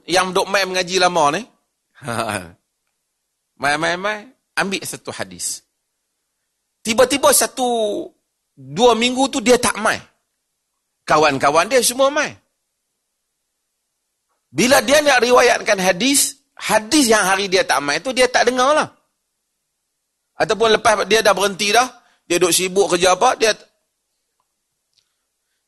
Yang 0.06 0.38
duk 0.38 0.46
main 0.46 0.70
mengaji 0.70 1.02
lama 1.02 1.34
ni. 1.34 1.42
Mai, 3.58 3.78
mai, 3.82 3.98
mai. 3.98 4.30
Ambil 4.54 4.86
satu 4.86 5.10
hadis. 5.10 5.66
Tiba-tiba 6.86 7.34
satu, 7.34 8.06
dua 8.54 8.94
minggu 8.94 9.26
tu 9.34 9.42
dia 9.42 9.58
tak 9.58 9.78
mai. 9.82 9.98
Kawan-kawan 11.08 11.66
dia 11.66 11.82
semua 11.82 12.14
mai. 12.14 12.43
Bila 14.54 14.86
dia 14.86 15.02
nak 15.02 15.18
riwayatkan 15.26 15.82
hadis, 15.82 16.38
hadis 16.54 17.10
yang 17.10 17.26
hari 17.26 17.50
dia 17.50 17.66
tak 17.66 17.82
mai 17.82 17.98
tu 17.98 18.14
dia 18.14 18.30
tak 18.30 18.46
dengar 18.46 18.78
lah. 18.78 18.94
Ataupun 20.38 20.78
lepas 20.78 21.10
dia 21.10 21.26
dah 21.26 21.34
berhenti 21.34 21.74
dah, 21.74 21.90
dia 22.30 22.38
duduk 22.38 22.54
sibuk 22.54 22.86
kerja 22.94 23.18
apa, 23.18 23.34
dia 23.34 23.50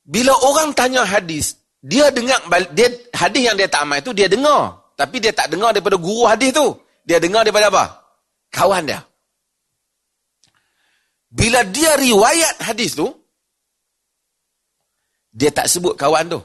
bila 0.06 0.38
orang 0.45 0.69
tanya 0.78 1.02
hadis, 1.02 1.58
dia 1.82 2.13
dengar 2.13 2.38
dia 2.78 2.93
hadis 3.10 3.41
yang 3.41 3.58
dia 3.58 3.65
tak 3.65 3.89
amal 3.89 3.98
itu 3.98 4.13
dia 4.13 4.30
dengar, 4.30 4.93
tapi 4.93 5.17
dia 5.17 5.34
tak 5.34 5.50
dengar 5.50 5.74
daripada 5.74 5.98
guru 5.98 6.30
hadis 6.30 6.54
tu. 6.54 6.78
Dia 7.06 7.17
dengar 7.17 7.41
daripada 7.41 7.74
apa? 7.74 7.86
Kawan 8.54 8.86
dia. 8.86 9.02
Bila 11.34 11.65
dia 11.65 11.98
riwayat 11.98 12.62
hadis 12.62 12.93
tu, 12.93 13.10
dia 15.34 15.50
tak 15.50 15.65
sebut 15.65 15.98
kawan 15.98 16.38
tu. 16.38 16.41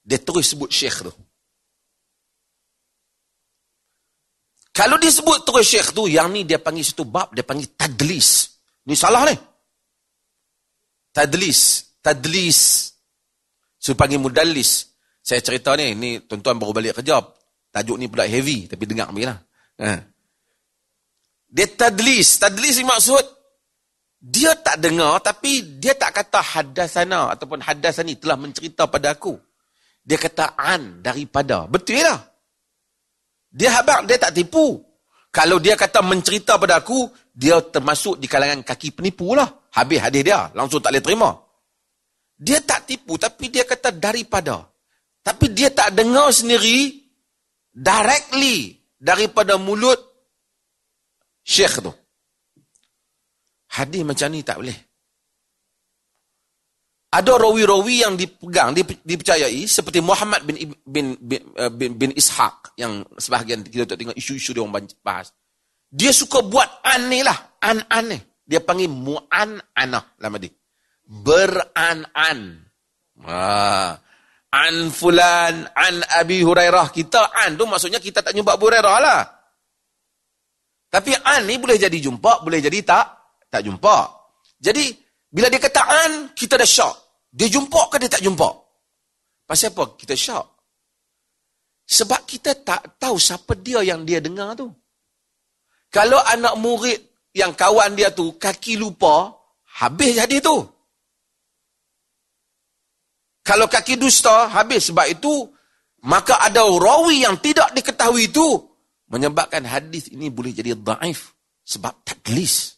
Dia 0.00 0.16
terus 0.16 0.48
sebut 0.52 0.72
syekh 0.72 1.04
tu. 1.06 1.12
Kalau 4.76 5.00
dia 5.00 5.08
sebut 5.08 5.40
terus 5.40 5.64
syekh 5.64 5.96
tu, 5.96 6.04
yang 6.04 6.28
ni 6.28 6.44
dia 6.44 6.60
panggil 6.60 6.84
satu 6.84 7.08
bab, 7.08 7.32
dia 7.32 7.40
panggil 7.40 7.72
tadlis. 7.72 8.60
Ni 8.84 8.92
salah 8.92 9.24
ni. 9.24 9.32
Tadlis 11.16 11.86
tadlis. 12.06 12.60
Saya 13.82 13.98
panggil 13.98 14.22
mudallis. 14.22 14.94
Saya 15.26 15.42
cerita 15.42 15.74
ni, 15.74 15.98
ni 15.98 16.10
tuan-tuan 16.22 16.54
baru 16.54 16.70
balik 16.70 17.02
kerja. 17.02 17.18
Tajuk 17.74 17.98
ni 17.98 18.06
pula 18.06 18.30
heavy, 18.30 18.70
tapi 18.70 18.86
dengar 18.86 19.10
ambil 19.10 19.34
lah. 19.34 19.38
Ha. 19.82 19.90
Dia 21.50 21.66
tadlis. 21.74 22.38
Tadlis 22.38 22.78
ni 22.78 22.86
maksud, 22.86 23.24
dia 24.22 24.54
tak 24.54 24.78
dengar, 24.78 25.18
tapi 25.18 25.82
dia 25.82 25.98
tak 25.98 26.14
kata 26.14 26.38
hadasana 26.38 27.34
ataupun 27.34 27.58
hadasani 27.58 28.14
telah 28.22 28.38
mencerita 28.38 28.86
pada 28.86 29.18
aku. 29.18 29.34
Dia 30.06 30.14
kata 30.14 30.54
an 30.54 31.02
daripada. 31.02 31.66
Betul 31.66 32.06
lah. 32.06 32.22
Dia 33.56 33.80
habak, 33.80 34.04
dia 34.04 34.20
tak 34.20 34.36
tipu. 34.36 34.84
Kalau 35.32 35.56
dia 35.56 35.80
kata 35.80 36.04
mencerita 36.04 36.60
pada 36.60 36.76
aku, 36.76 37.08
dia 37.32 37.56
termasuk 37.64 38.20
di 38.20 38.28
kalangan 38.28 38.60
kaki 38.60 38.92
penipu 38.92 39.32
lah. 39.32 39.48
Habis 39.72 40.00
hadis 40.00 40.22
dia, 40.24 40.52
langsung 40.52 40.80
tak 40.84 40.92
boleh 40.92 41.04
terima. 41.04 41.30
Dia 42.36 42.60
tak 42.60 42.84
tipu 42.84 43.16
tapi 43.16 43.48
dia 43.48 43.64
kata 43.64 43.96
daripada. 43.96 44.68
Tapi 45.24 45.56
dia 45.56 45.72
tak 45.72 45.96
dengar 45.96 46.28
sendiri 46.28 47.00
directly 47.72 48.76
daripada 49.00 49.56
mulut 49.56 49.98
syekh 51.40 51.80
tu. 51.80 51.92
Hadis 53.72 54.04
macam 54.04 54.28
ni 54.32 54.44
tak 54.44 54.60
boleh. 54.60 54.85
Ada 57.16 57.32
rawi-rawi 57.40 58.04
yang 58.04 58.12
dipegang, 58.12 58.76
dipercayai 58.76 59.64
seperti 59.64 60.04
Muhammad 60.04 60.44
bin 60.44 60.76
bin 60.84 61.16
bin, 61.16 61.40
uh, 61.56 61.72
bin, 61.72 61.96
bin 61.96 62.12
Ishaq 62.12 62.76
yang 62.76 63.00
sebahagian 63.16 63.64
kita 63.64 63.88
tak 63.88 63.96
tengok 63.96 64.12
isu-isu 64.20 64.52
dia 64.52 64.60
orang 64.60 64.84
bahas. 65.00 65.32
Dia 65.88 66.12
suka 66.12 66.44
buat 66.44 66.84
an 66.84 67.08
ni 67.08 67.24
lah, 67.24 67.56
an-an 67.64 68.04
ni. 68.12 68.18
Dia 68.44 68.60
panggil 68.60 68.92
mu'an-anah 68.92 70.20
lama 70.20 70.36
dia 70.36 70.52
beran-an. 71.06 72.38
Ha. 73.24 73.40
An 74.52 74.74
fulan, 74.92 75.54
an 75.72 75.94
Abi 76.20 76.42
Hurairah. 76.44 76.92
Kita 76.92 77.32
an 77.32 77.56
tu 77.56 77.64
maksudnya 77.64 78.02
kita 78.02 78.20
tak 78.20 78.36
jumpa 78.36 78.60
Abu 78.60 78.68
Hurairah 78.68 78.96
lah. 79.00 79.22
Tapi 80.92 81.16
an 81.16 81.48
ni 81.48 81.56
boleh 81.56 81.80
jadi 81.80 81.96
jumpa, 81.96 82.44
boleh 82.44 82.60
jadi 82.60 82.78
tak 82.84 83.06
tak 83.48 83.64
jumpa. 83.64 83.96
Jadi 84.60 84.84
bila 85.30 85.48
dia 85.48 85.60
kata 85.60 85.80
an, 85.80 86.12
kita 86.36 86.60
dah 86.60 86.68
syok. 86.68 87.05
Dia 87.36 87.52
jumpa 87.52 87.92
ke 87.92 88.00
dia 88.00 88.08
tak 88.08 88.24
jumpa? 88.24 88.48
Pasal 89.44 89.76
apa 89.76 89.92
kita 90.00 90.16
syok? 90.16 90.46
Sebab 91.86 92.24
kita 92.24 92.56
tak 92.64 92.96
tahu 92.96 93.20
siapa 93.20 93.52
dia 93.60 93.84
yang 93.84 94.08
dia 94.08 94.24
dengar 94.24 94.56
tu. 94.56 94.72
Kalau 95.92 96.18
anak 96.18 96.56
murid 96.58 96.98
yang 97.36 97.52
kawan 97.52 97.92
dia 97.92 98.10
tu 98.10 98.34
kaki 98.40 98.80
lupa, 98.80 99.36
habis 99.84 100.16
jadi 100.16 100.40
tu. 100.40 100.64
Kalau 103.46 103.70
kaki 103.70 103.94
dusta, 103.94 104.50
habis. 104.50 104.90
Sebab 104.90 105.06
itu, 105.06 105.46
maka 106.08 106.42
ada 106.42 106.66
rawi 106.66 107.22
yang 107.22 107.38
tidak 107.38 107.70
diketahui 107.76 108.26
itu 108.26 108.58
menyebabkan 109.06 109.62
hadis 109.62 110.10
ini 110.10 110.32
boleh 110.32 110.50
jadi 110.50 110.74
daif 110.74 111.36
sebab 111.62 111.94
tadlis. 112.02 112.75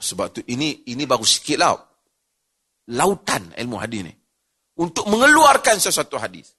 Sebab 0.00 0.26
tu 0.32 0.40
ini 0.48 0.86
ini 0.88 1.04
baru 1.04 1.24
sikit 1.24 1.58
lah. 1.58 1.76
Lautan 2.94 3.52
ilmu 3.56 3.76
hadis 3.80 4.00
ni. 4.06 4.14
Untuk 4.76 5.08
mengeluarkan 5.08 5.80
sesuatu 5.80 6.20
hadis. 6.20 6.52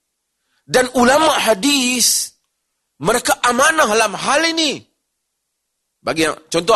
Dan 0.67 0.91
ulama 0.99 1.31
hadis, 1.39 2.35
mereka 2.99 3.39
amanah 3.45 3.87
dalam 3.87 4.13
hal 4.17 4.41
ini. 4.51 4.83
Bagi 6.03 6.27
yang, 6.27 6.35
contoh, 6.51 6.75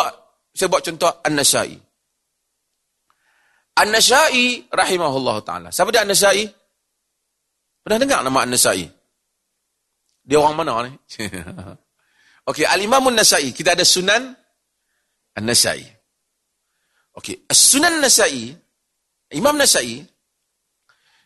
saya 0.54 0.68
buat 0.72 0.80
contoh 0.80 1.12
An-Nasai. 1.20 1.76
An-Nasai 3.76 4.64
rahimahullah 4.72 5.36
ta'ala. 5.44 5.68
Siapa 5.68 5.92
dia 5.92 6.06
An-Nasai? 6.06 6.48
Pernah 7.84 7.98
dengar 8.00 8.20
nama 8.24 8.48
An-Nasai? 8.48 8.88
Dia 10.22 10.38
orang 10.38 10.54
mana 10.56 10.86
ni? 10.86 10.92
Okey, 12.48 12.66
Al-Imamun 12.66 13.18
Nasai. 13.18 13.50
Kita 13.50 13.74
ada 13.74 13.82
Sunan 13.82 14.22
An-Nasai. 15.36 16.01
Okey, 17.12 17.44
Sunan 17.52 18.00
Nasai, 18.00 18.56
Imam 19.36 19.56
Nasai, 19.56 20.00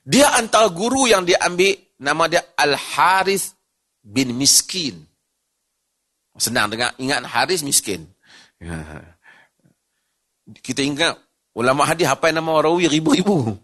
dia 0.03 0.35
antara 0.35 0.67
guru 0.71 1.07
yang 1.07 1.23
dia 1.23 1.39
ambil, 1.43 1.79
nama 1.99 2.27
dia 2.27 2.43
Al-Harith 2.59 3.55
bin 4.03 4.35
Miskin. 4.35 5.07
Senang 6.37 6.69
dengar, 6.69 6.93
ingat 7.01 7.25
Haris 7.25 7.65
miskin. 7.65 8.05
Kita 10.67 10.85
ingat, 10.85 11.17
ulama 11.57 11.89
hadis 11.89 12.07
apa 12.07 12.29
nama 12.29 12.61
rawi 12.61 12.93
ribu-ribu. 12.93 13.57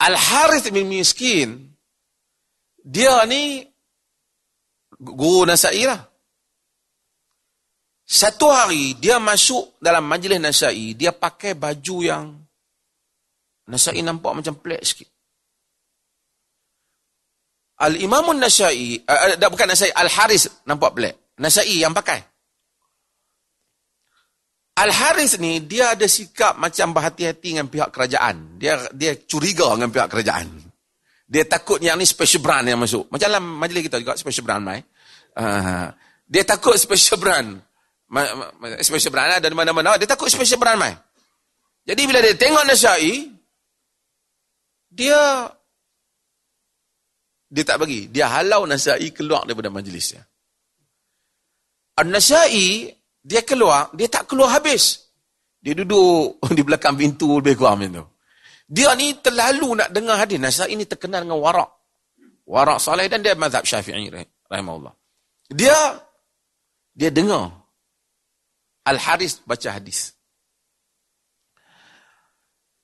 Al-Harith 0.00 0.72
bin 0.72 0.88
Miskin, 0.88 1.76
dia 2.80 3.20
ni 3.28 3.68
guru 4.96 5.44
Nasai 5.44 5.84
lah. 5.84 6.07
Satu 8.08 8.48
hari 8.48 8.96
dia 8.96 9.20
masuk 9.20 9.76
dalam 9.84 10.00
majlis 10.08 10.40
Nasai, 10.40 10.96
dia 10.96 11.12
pakai 11.12 11.52
baju 11.52 11.96
yang 12.00 12.24
Nasai 13.68 14.00
nampak 14.00 14.32
macam 14.32 14.56
pelik 14.56 14.80
sikit. 14.80 15.12
Al-Imamun 17.84 18.40
Nasai, 18.40 18.96
uh, 19.04 19.36
uh, 19.36 19.50
bukan 19.52 19.68
Nasai, 19.68 19.92
Al-Haris 19.92 20.64
nampak 20.64 20.96
pelik. 20.96 21.36
Nasai 21.36 21.84
yang 21.84 21.92
pakai. 21.92 22.24
Al-Haris 24.80 25.36
ni 25.36 25.60
dia 25.68 25.92
ada 25.92 26.08
sikap 26.08 26.56
macam 26.56 26.96
berhati-hati 26.96 27.60
dengan 27.60 27.68
pihak 27.68 27.92
kerajaan. 27.92 28.56
Dia 28.56 28.88
dia 28.96 29.20
curiga 29.20 29.68
dengan 29.76 29.92
pihak 29.92 30.08
kerajaan. 30.08 30.48
Dia 31.28 31.44
takut 31.44 31.76
yang 31.84 32.00
ni 32.00 32.08
special 32.08 32.40
brand 32.40 32.64
yang 32.64 32.80
masuk. 32.80 33.04
Macam 33.12 33.28
dalam 33.28 33.44
majlis 33.44 33.84
kita 33.84 34.00
juga 34.00 34.16
special 34.16 34.48
brand 34.48 34.64
mai. 34.64 34.80
Uh, 35.36 35.92
dia 36.24 36.40
takut 36.48 36.72
special 36.72 37.20
brand 37.20 37.67
special 38.80 39.12
brand 39.12 39.36
ada 39.36 39.48
di 39.48 39.56
mana-mana, 39.56 40.00
dia 40.00 40.08
takut 40.08 40.32
special 40.32 40.56
brand 40.56 40.80
mai. 40.80 40.96
Jadi 41.88 42.02
bila 42.04 42.20
dia 42.20 42.36
tengok 42.36 42.64
Nasyai, 42.68 43.12
dia 44.92 45.20
dia 47.48 47.64
tak 47.64 47.80
bagi. 47.80 48.12
Dia 48.12 48.28
halau 48.28 48.68
Nasyai 48.68 49.08
keluar 49.12 49.48
daripada 49.48 49.72
majlisnya. 49.72 50.20
An-Nasyai, 51.96 52.92
dia 53.24 53.40
keluar, 53.42 53.88
dia 53.96 54.08
tak 54.08 54.28
keluar 54.28 54.52
habis. 54.52 55.08
Dia 55.60 55.72
duduk 55.74 56.38
di 56.56 56.62
belakang 56.64 56.96
pintu 56.96 57.40
lebih 57.40 57.56
kurang 57.56 57.80
macam 57.80 58.04
tu. 58.04 58.06
Dia 58.68 58.92
ni 58.92 59.16
terlalu 59.16 59.80
nak 59.80 59.88
dengar 59.88 60.20
hadis. 60.20 60.36
Nasyai 60.36 60.76
ini 60.76 60.84
terkenal 60.84 61.24
dengan 61.24 61.40
warak. 61.40 61.72
Warak 62.44 62.80
salih 62.80 63.08
dan 63.08 63.24
dia 63.24 63.32
mazhab 63.32 63.64
syafi'i. 63.64 64.12
Rahimahullah. 64.48 64.92
Dia, 65.48 65.76
dia 66.92 67.08
dengar 67.08 67.67
Al-Haris 68.88 69.44
baca 69.44 69.68
hadis. 69.68 70.16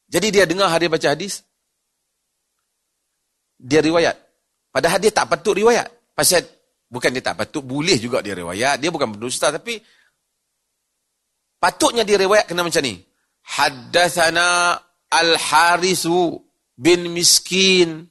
Jadi 0.04 0.28
dia 0.28 0.44
dengar 0.44 0.68
hari 0.68 0.92
baca 0.92 1.08
hadis. 1.16 1.40
Dia 3.56 3.80
riwayat. 3.80 4.14
Padahal 4.68 5.00
dia 5.00 5.10
tak 5.10 5.32
patut 5.32 5.56
riwayat. 5.56 5.88
Pasal 6.12 6.44
bukan 6.92 7.10
dia 7.10 7.24
tak 7.24 7.40
patut, 7.40 7.64
boleh 7.64 7.96
juga 7.96 8.20
dia 8.20 8.36
riwayat. 8.36 8.76
Dia 8.78 8.92
bukan 8.92 9.16
berdusta 9.16 9.48
tapi 9.48 9.80
patutnya 11.56 12.04
dia 12.04 12.20
riwayat 12.20 12.44
kena 12.44 12.60
macam 12.60 12.84
ni. 12.84 13.00
Haddathana 13.44 14.76
Al-Harisu 15.08 16.36
bin 16.76 17.08
Miskin 17.10 18.04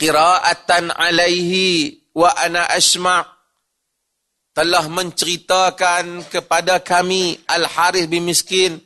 qira'atan 0.00 0.88
alaihi 0.92 2.00
wa 2.16 2.32
ana 2.32 2.64
asma' 2.72 3.35
telah 4.56 4.88
menceritakan 4.88 6.32
kepada 6.32 6.80
kami 6.80 7.36
Al-Harith 7.44 8.08
bin 8.08 8.24
Miskin 8.24 8.80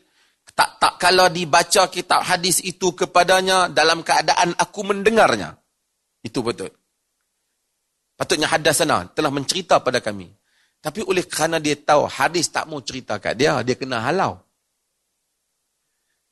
tak 0.50 0.82
tak 0.82 0.94
kalau 0.98 1.30
dibaca 1.30 1.86
kitab 1.86 2.26
hadis 2.26 2.58
itu 2.66 2.90
kepadanya 2.92 3.70
dalam 3.70 4.02
keadaan 4.02 4.52
aku 4.58 4.82
mendengarnya. 4.82 5.56
Itu 6.20 6.42
betul. 6.42 6.74
Patutnya 8.18 8.50
hadasana 8.50 9.08
telah 9.14 9.32
mencerita 9.32 9.80
pada 9.80 10.04
kami. 10.04 10.28
Tapi 10.84 11.00
oleh 11.06 11.24
kerana 11.24 11.56
dia 11.56 11.78
tahu 11.80 12.04
hadis 12.04 12.52
tak 12.52 12.68
mau 12.68 12.84
cerita 12.84 13.16
kat 13.16 13.40
dia, 13.40 13.56
dia 13.64 13.78
kena 13.78 14.04
halau. 14.04 14.36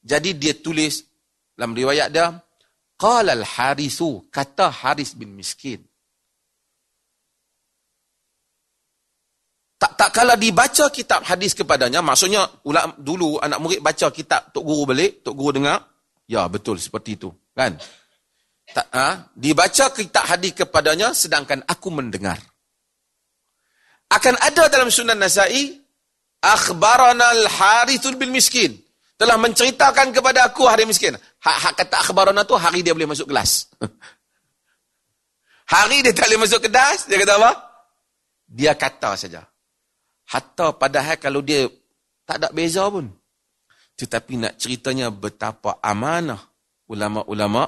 Jadi 0.04 0.36
dia 0.36 0.52
tulis 0.60 1.08
dalam 1.56 1.72
riwayat 1.72 2.12
dia, 2.12 2.36
Qala 3.00 3.32
al-Harisu, 3.32 4.28
kata 4.28 4.68
Haris 4.68 5.16
bin 5.16 5.32
Miskin. 5.32 5.87
Tak 9.78 9.94
tak 9.94 10.10
kalau 10.10 10.34
dibaca 10.34 10.90
kitab 10.90 11.22
hadis 11.22 11.54
kepadanya, 11.54 12.02
maksudnya 12.02 12.42
ulama 12.66 12.98
dulu 12.98 13.38
anak 13.38 13.62
murid 13.62 13.78
baca 13.78 14.10
kitab 14.10 14.50
tok 14.50 14.66
guru 14.66 14.90
balik, 14.90 15.22
tok 15.22 15.38
guru 15.38 15.62
dengar, 15.62 15.78
ya 16.26 16.50
betul 16.50 16.82
seperti 16.82 17.14
itu, 17.14 17.30
kan? 17.54 17.78
Tak 18.74 18.88
ha? 18.90 19.30
dibaca 19.32 19.94
kitab 19.94 20.26
hadis 20.26 20.52
kepadanya 20.58 21.14
sedangkan 21.14 21.62
aku 21.62 21.94
mendengar. 21.94 22.42
Akan 24.10 24.34
ada 24.42 24.66
dalam 24.66 24.90
Sunan 24.90 25.14
Nasai 25.14 25.78
akhbarana 26.42 27.38
al-Harith 27.38 28.08
bin 28.18 28.34
Miskin 28.34 28.74
telah 29.18 29.34
menceritakan 29.38 30.14
kepada 30.14 30.46
aku 30.46 30.66
hari 30.66 30.86
miskin. 30.86 31.18
Hak, 31.42 31.56
hak 31.58 31.74
kata 31.74 31.96
akhbarana 32.06 32.46
tu 32.46 32.54
hari 32.54 32.86
dia 32.86 32.94
boleh 32.94 33.10
masuk 33.10 33.26
kelas. 33.26 33.66
hari 35.74 36.06
dia 36.06 36.14
tak 36.14 36.30
boleh 36.30 36.46
masuk 36.46 36.62
kelas, 36.66 37.10
dia 37.10 37.18
kata 37.18 37.34
apa? 37.34 37.50
Dia 38.46 38.72
kata 38.78 39.10
saja. 39.18 39.42
Hatta 40.28 40.76
padahal 40.76 41.16
kalau 41.16 41.40
dia 41.40 41.64
tak 42.28 42.44
ada 42.44 42.48
beza 42.52 42.84
pun. 42.92 43.08
Tetapi 43.96 44.32
nak 44.36 44.54
ceritanya 44.60 45.08
betapa 45.08 45.80
amanah 45.80 46.38
ulama-ulama 46.86 47.66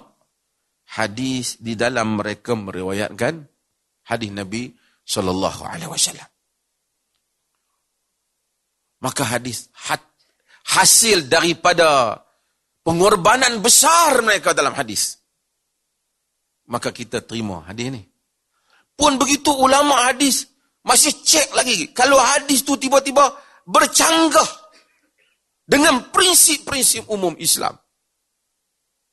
hadis 0.92 1.56
di 1.56 1.74
dalam 1.74 2.20
mereka 2.20 2.52
meriwayatkan 2.52 3.48
hadis 4.06 4.30
Nabi 4.30 4.62
sallallahu 5.08 5.62
alaihi 5.64 5.90
wasallam. 5.90 6.28
Maka 9.00 9.24
hadis 9.24 9.72
hat, 9.88 10.04
hasil 10.76 11.32
daripada 11.32 12.20
pengorbanan 12.84 13.64
besar 13.64 14.20
mereka 14.20 14.52
dalam 14.52 14.76
hadis. 14.76 15.16
Maka 16.68 16.92
kita 16.92 17.24
terima 17.24 17.64
hadis 17.64 17.90
ini. 17.90 18.02
Pun 18.92 19.16
begitu 19.16 19.48
ulama 19.56 20.12
hadis 20.12 20.44
masih 20.84 21.12
cek 21.12 21.52
lagi. 21.52 21.92
Kalau 21.92 22.16
hadis 22.16 22.64
tu 22.64 22.76
tiba-tiba 22.76 23.28
bercanggah 23.68 24.48
dengan 25.68 26.10
prinsip-prinsip 26.10 27.06
umum 27.06 27.36
Islam. 27.38 27.76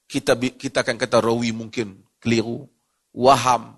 Kita 0.08 0.40
kita 0.40 0.82
akan 0.88 0.96
kata 0.96 1.20
rawi 1.20 1.52
mungkin 1.52 2.02
keliru, 2.18 2.64
waham. 3.12 3.76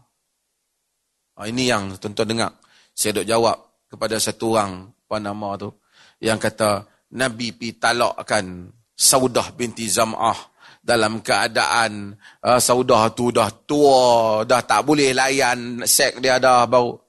Ha, 1.35 1.49
ini 1.49 1.67
yang 1.67 1.97
tuan-tuan 1.97 2.29
dengar. 2.29 2.51
Saya 2.93 3.19
dok 3.19 3.27
jawab 3.27 3.57
kepada 3.89 4.15
satu 4.21 4.53
orang, 4.53 4.93
apa 4.93 5.17
nama 5.17 5.57
tu, 5.57 5.73
yang 6.21 6.37
kata 6.37 6.85
Nabi 7.17 7.55
pi 7.57 7.79
talakkan 7.81 8.69
Saudah 8.93 9.55
binti 9.55 9.87
Zam'ah 9.87 10.35
dalam 10.83 11.23
keadaan 11.23 12.13
uh, 12.43 12.59
Saudah 12.59 13.09
tu 13.15 13.31
dah 13.31 13.49
tua, 13.63 14.43
dah 14.43 14.61
tak 14.61 14.83
boleh 14.83 15.15
layan 15.15 15.81
sek 15.87 16.19
dia 16.19 16.37
dah 16.37 16.67
baru 16.67 17.08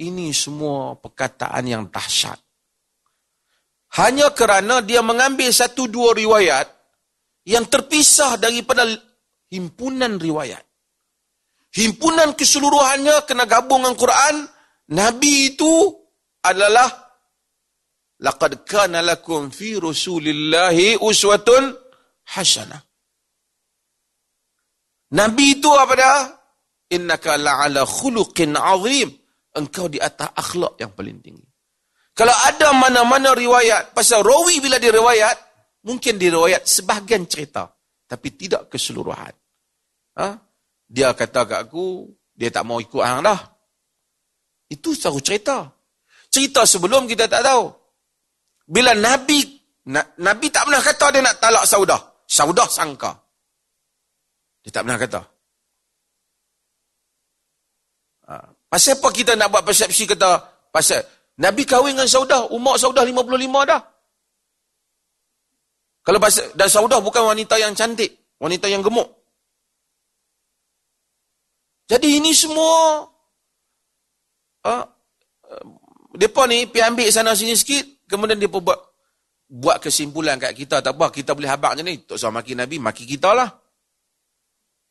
ini 0.00 0.32
semua 0.32 0.96
perkataan 0.96 1.64
yang 1.68 1.84
dahsyat. 1.92 2.40
Hanya 4.00 4.32
kerana 4.32 4.80
dia 4.80 5.04
mengambil 5.04 5.52
satu 5.52 5.90
dua 5.90 6.16
riwayat 6.16 6.66
yang 7.44 7.68
terpisah 7.68 8.40
daripada 8.40 8.86
himpunan 9.52 10.16
riwayat. 10.16 10.62
Himpunan 11.70 12.34
keseluruhannya 12.34 13.26
kena 13.28 13.44
gabung 13.46 13.84
dengan 13.84 13.98
Quran. 13.98 14.36
Nabi 14.90 15.54
itu 15.54 15.70
adalah 16.42 16.90
laqad 18.18 18.66
kana 18.66 19.02
lakum 19.02 19.54
fi 19.54 19.78
rasulillahi 19.78 20.98
uswatun 20.98 21.70
hasanah. 22.34 22.82
Nabi 25.10 25.58
itu 25.58 25.70
apa 25.74 25.94
dia? 25.98 26.14
Innaka 26.94 27.38
la'ala 27.38 27.82
khuluqin 27.86 28.54
azim. 28.54 29.19
Engkau 29.60 29.92
di 29.92 30.00
atas 30.00 30.32
akhlak 30.32 30.80
yang 30.80 30.96
paling 30.96 31.20
tinggi. 31.20 31.44
Kalau 32.16 32.32
ada 32.32 32.72
mana-mana 32.72 33.36
riwayat, 33.36 33.92
pasal 33.92 34.24
rawi 34.24 34.60
bila 34.60 34.80
diriwayat, 34.80 35.36
mungkin 35.84 36.16
diriwayat 36.16 36.64
sebahagian 36.64 37.28
cerita. 37.28 37.68
Tapi 38.08 38.28
tidak 38.34 38.72
keseluruhan. 38.72 39.30
Ha? 40.18 40.28
Dia 40.90 41.14
kata 41.14 41.46
kat 41.46 41.60
aku, 41.70 42.10
dia 42.34 42.50
tak 42.50 42.66
mau 42.66 42.82
ikut 42.82 42.98
hang 43.04 43.22
dah. 43.22 43.40
Itu 44.66 44.96
satu 44.96 45.22
cerita. 45.22 45.70
Cerita 46.30 46.66
sebelum 46.66 47.06
kita 47.06 47.30
tak 47.30 47.46
tahu. 47.46 47.70
Bila 48.66 48.94
Nabi, 48.94 49.42
Nabi 50.18 50.46
tak 50.50 50.66
pernah 50.66 50.82
kata 50.82 51.06
dia 51.14 51.22
nak 51.22 51.38
talak 51.38 51.64
saudah. 51.66 52.00
Saudah 52.26 52.68
sangka. 52.70 53.12
Dia 54.62 54.70
tak 54.70 54.82
pernah 54.86 54.98
kata. 54.98 55.20
Ha. 58.30 58.34
Pasal 58.70 59.02
apa 59.02 59.10
kita 59.10 59.34
nak 59.34 59.50
buat 59.50 59.66
persepsi 59.66 60.06
kata, 60.06 60.38
pasal 60.70 61.02
Nabi 61.42 61.66
kahwin 61.66 61.98
dengan 61.98 62.06
Saudah, 62.06 62.46
umur 62.54 62.78
Saudah 62.78 63.02
55 63.02 63.66
dah. 63.66 63.82
Kalau 66.06 66.22
pasal, 66.22 66.54
dan 66.54 66.70
Saudah 66.70 67.02
bukan 67.02 67.34
wanita 67.34 67.58
yang 67.58 67.74
cantik, 67.74 68.14
wanita 68.38 68.70
yang 68.70 68.86
gemuk. 68.86 69.10
Jadi 71.90 72.22
ini 72.22 72.30
semua, 72.30 73.02
uh, 74.70 74.84
mereka 76.14 76.46
ni 76.46 76.70
pergi 76.70 76.86
ambil 76.86 77.08
sana 77.10 77.34
sini 77.34 77.58
sikit, 77.58 78.06
kemudian 78.06 78.38
dia 78.38 78.46
buat 78.46 78.78
buat 79.50 79.82
kesimpulan 79.82 80.38
kat 80.38 80.54
kita, 80.54 80.78
tak 80.78 80.94
apa, 80.94 81.10
kita 81.10 81.34
boleh 81.34 81.50
habak 81.50 81.74
je 81.74 81.82
ni, 81.82 82.06
tak 82.06 82.22
usah 82.22 82.30
maki 82.30 82.54
Nabi, 82.54 82.78
maki 82.78 83.02
kita 83.02 83.34
lah. 83.34 83.50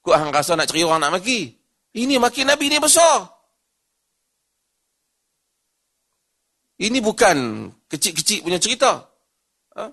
Kau 0.03 0.11
hang 0.11 0.35
rasa 0.35 0.59
nak 0.59 0.67
cari 0.67 0.83
orang 0.83 0.99
nak 0.99 1.23
maki. 1.23 1.55
Ini 1.95 2.19
maki 2.19 2.43
Nabi 2.43 2.67
ni 2.67 2.75
besar. 2.83 3.38
Ini 6.79 7.03
bukan 7.03 7.67
kecil-kecil 7.91 8.47
punya 8.47 8.55
cerita. 8.55 9.03
Ha? 9.75 9.83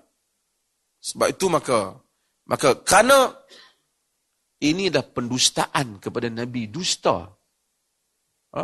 Sebab 1.03 1.27
itu 1.35 1.51
maka 1.51 1.99
maka 2.47 2.79
kerana 2.79 3.35
ini 4.63 4.87
dah 4.87 5.03
pendustaan 5.03 5.99
kepada 5.99 6.31
Nabi 6.31 6.71
dusta. 6.71 7.27
Ha? 8.55 8.63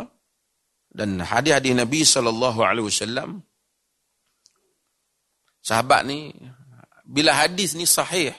Dan 0.94 1.20
hadis-hadis 1.20 1.74
Nabi 1.76 2.00
SAW, 2.06 3.42
sahabat 5.60 6.00
ni, 6.06 6.30
bila 7.04 7.34
hadis 7.34 7.76
ni 7.76 7.84
sahih, 7.84 8.32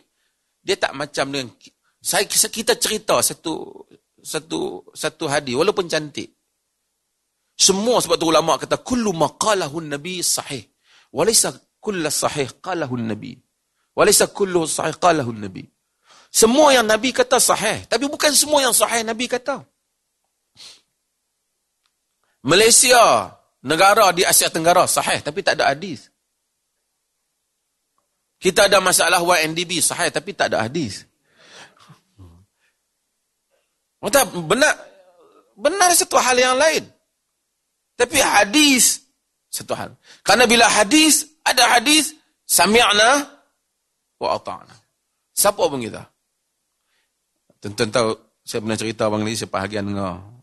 dia 0.65 0.75
tak 0.79 0.97
macam 0.97 1.29
dengan 1.29 1.53
saya 2.01 2.25
kita 2.25 2.73
cerita 2.77 3.21
satu 3.21 3.85
satu 4.21 4.89
satu 4.93 5.25
hadis 5.29 5.53
walaupun 5.53 5.85
cantik. 5.85 6.33
Semua 7.55 8.03
sebab 8.03 8.19
tu 8.19 8.27
ulama 8.27 8.59
kata 8.59 8.77
kullu 8.83 9.15
maqalahu 9.15 9.79
nabi 9.79 10.19
sahih. 10.19 10.67
Walaysa 11.15 11.55
kullu 11.79 12.11
sahih 12.11 12.51
qalahu 12.59 12.99
nabi. 12.99 13.39
Walaysa 13.95 14.27
kullu 14.27 14.67
sahih 14.67 14.99
qalahu 14.99 15.31
nabi. 15.31 15.63
Semua 16.27 16.75
yang 16.75 16.83
nabi 16.83 17.15
kata 17.15 17.39
sahih, 17.39 17.87
tapi 17.87 18.11
bukan 18.11 18.35
semua 18.35 18.59
yang 18.59 18.75
sahih 18.75 19.07
nabi 19.07 19.31
kata. 19.31 19.63
Malaysia, 22.43 23.31
negara 23.65 24.13
di 24.13 24.21
Asia 24.21 24.51
Tenggara 24.53 24.85
sahih 24.85 25.23
tapi 25.25 25.41
tak 25.41 25.57
ada 25.57 25.73
hadis. 25.73 26.13
Kita 28.37 28.69
ada 28.69 28.77
masalah 28.77 29.23
YNDB 29.25 29.81
sahih 29.81 30.13
tapi 30.13 30.37
tak 30.37 30.53
ada 30.53 30.69
hadis. 30.69 31.09
Tak, 34.05 34.29
benar 34.45 34.69
benar 35.57 35.89
satu 35.97 36.21
hal 36.21 36.37
yang 36.37 36.53
lain. 36.61 36.85
Tapi 37.95 38.19
hadis 38.19 39.05
satu 39.47 39.71
hal. 39.71 39.95
Karena 40.19 40.43
bila 40.43 40.67
hadis 40.67 41.31
ada 41.47 41.79
hadis 41.79 42.11
sami'na 42.43 43.23
wa 44.19 44.29
ata'na. 44.35 44.75
Siapa 45.31 45.63
pun 45.63 45.79
kita? 45.79 46.03
Tentu 47.63 47.87
tahu 47.87 48.11
saya 48.45 48.59
pernah 48.61 48.77
cerita 48.77 49.07
bang 49.07 49.23
ni 49.23 49.33
sebahagian 49.33 49.85
dengan 49.89 50.34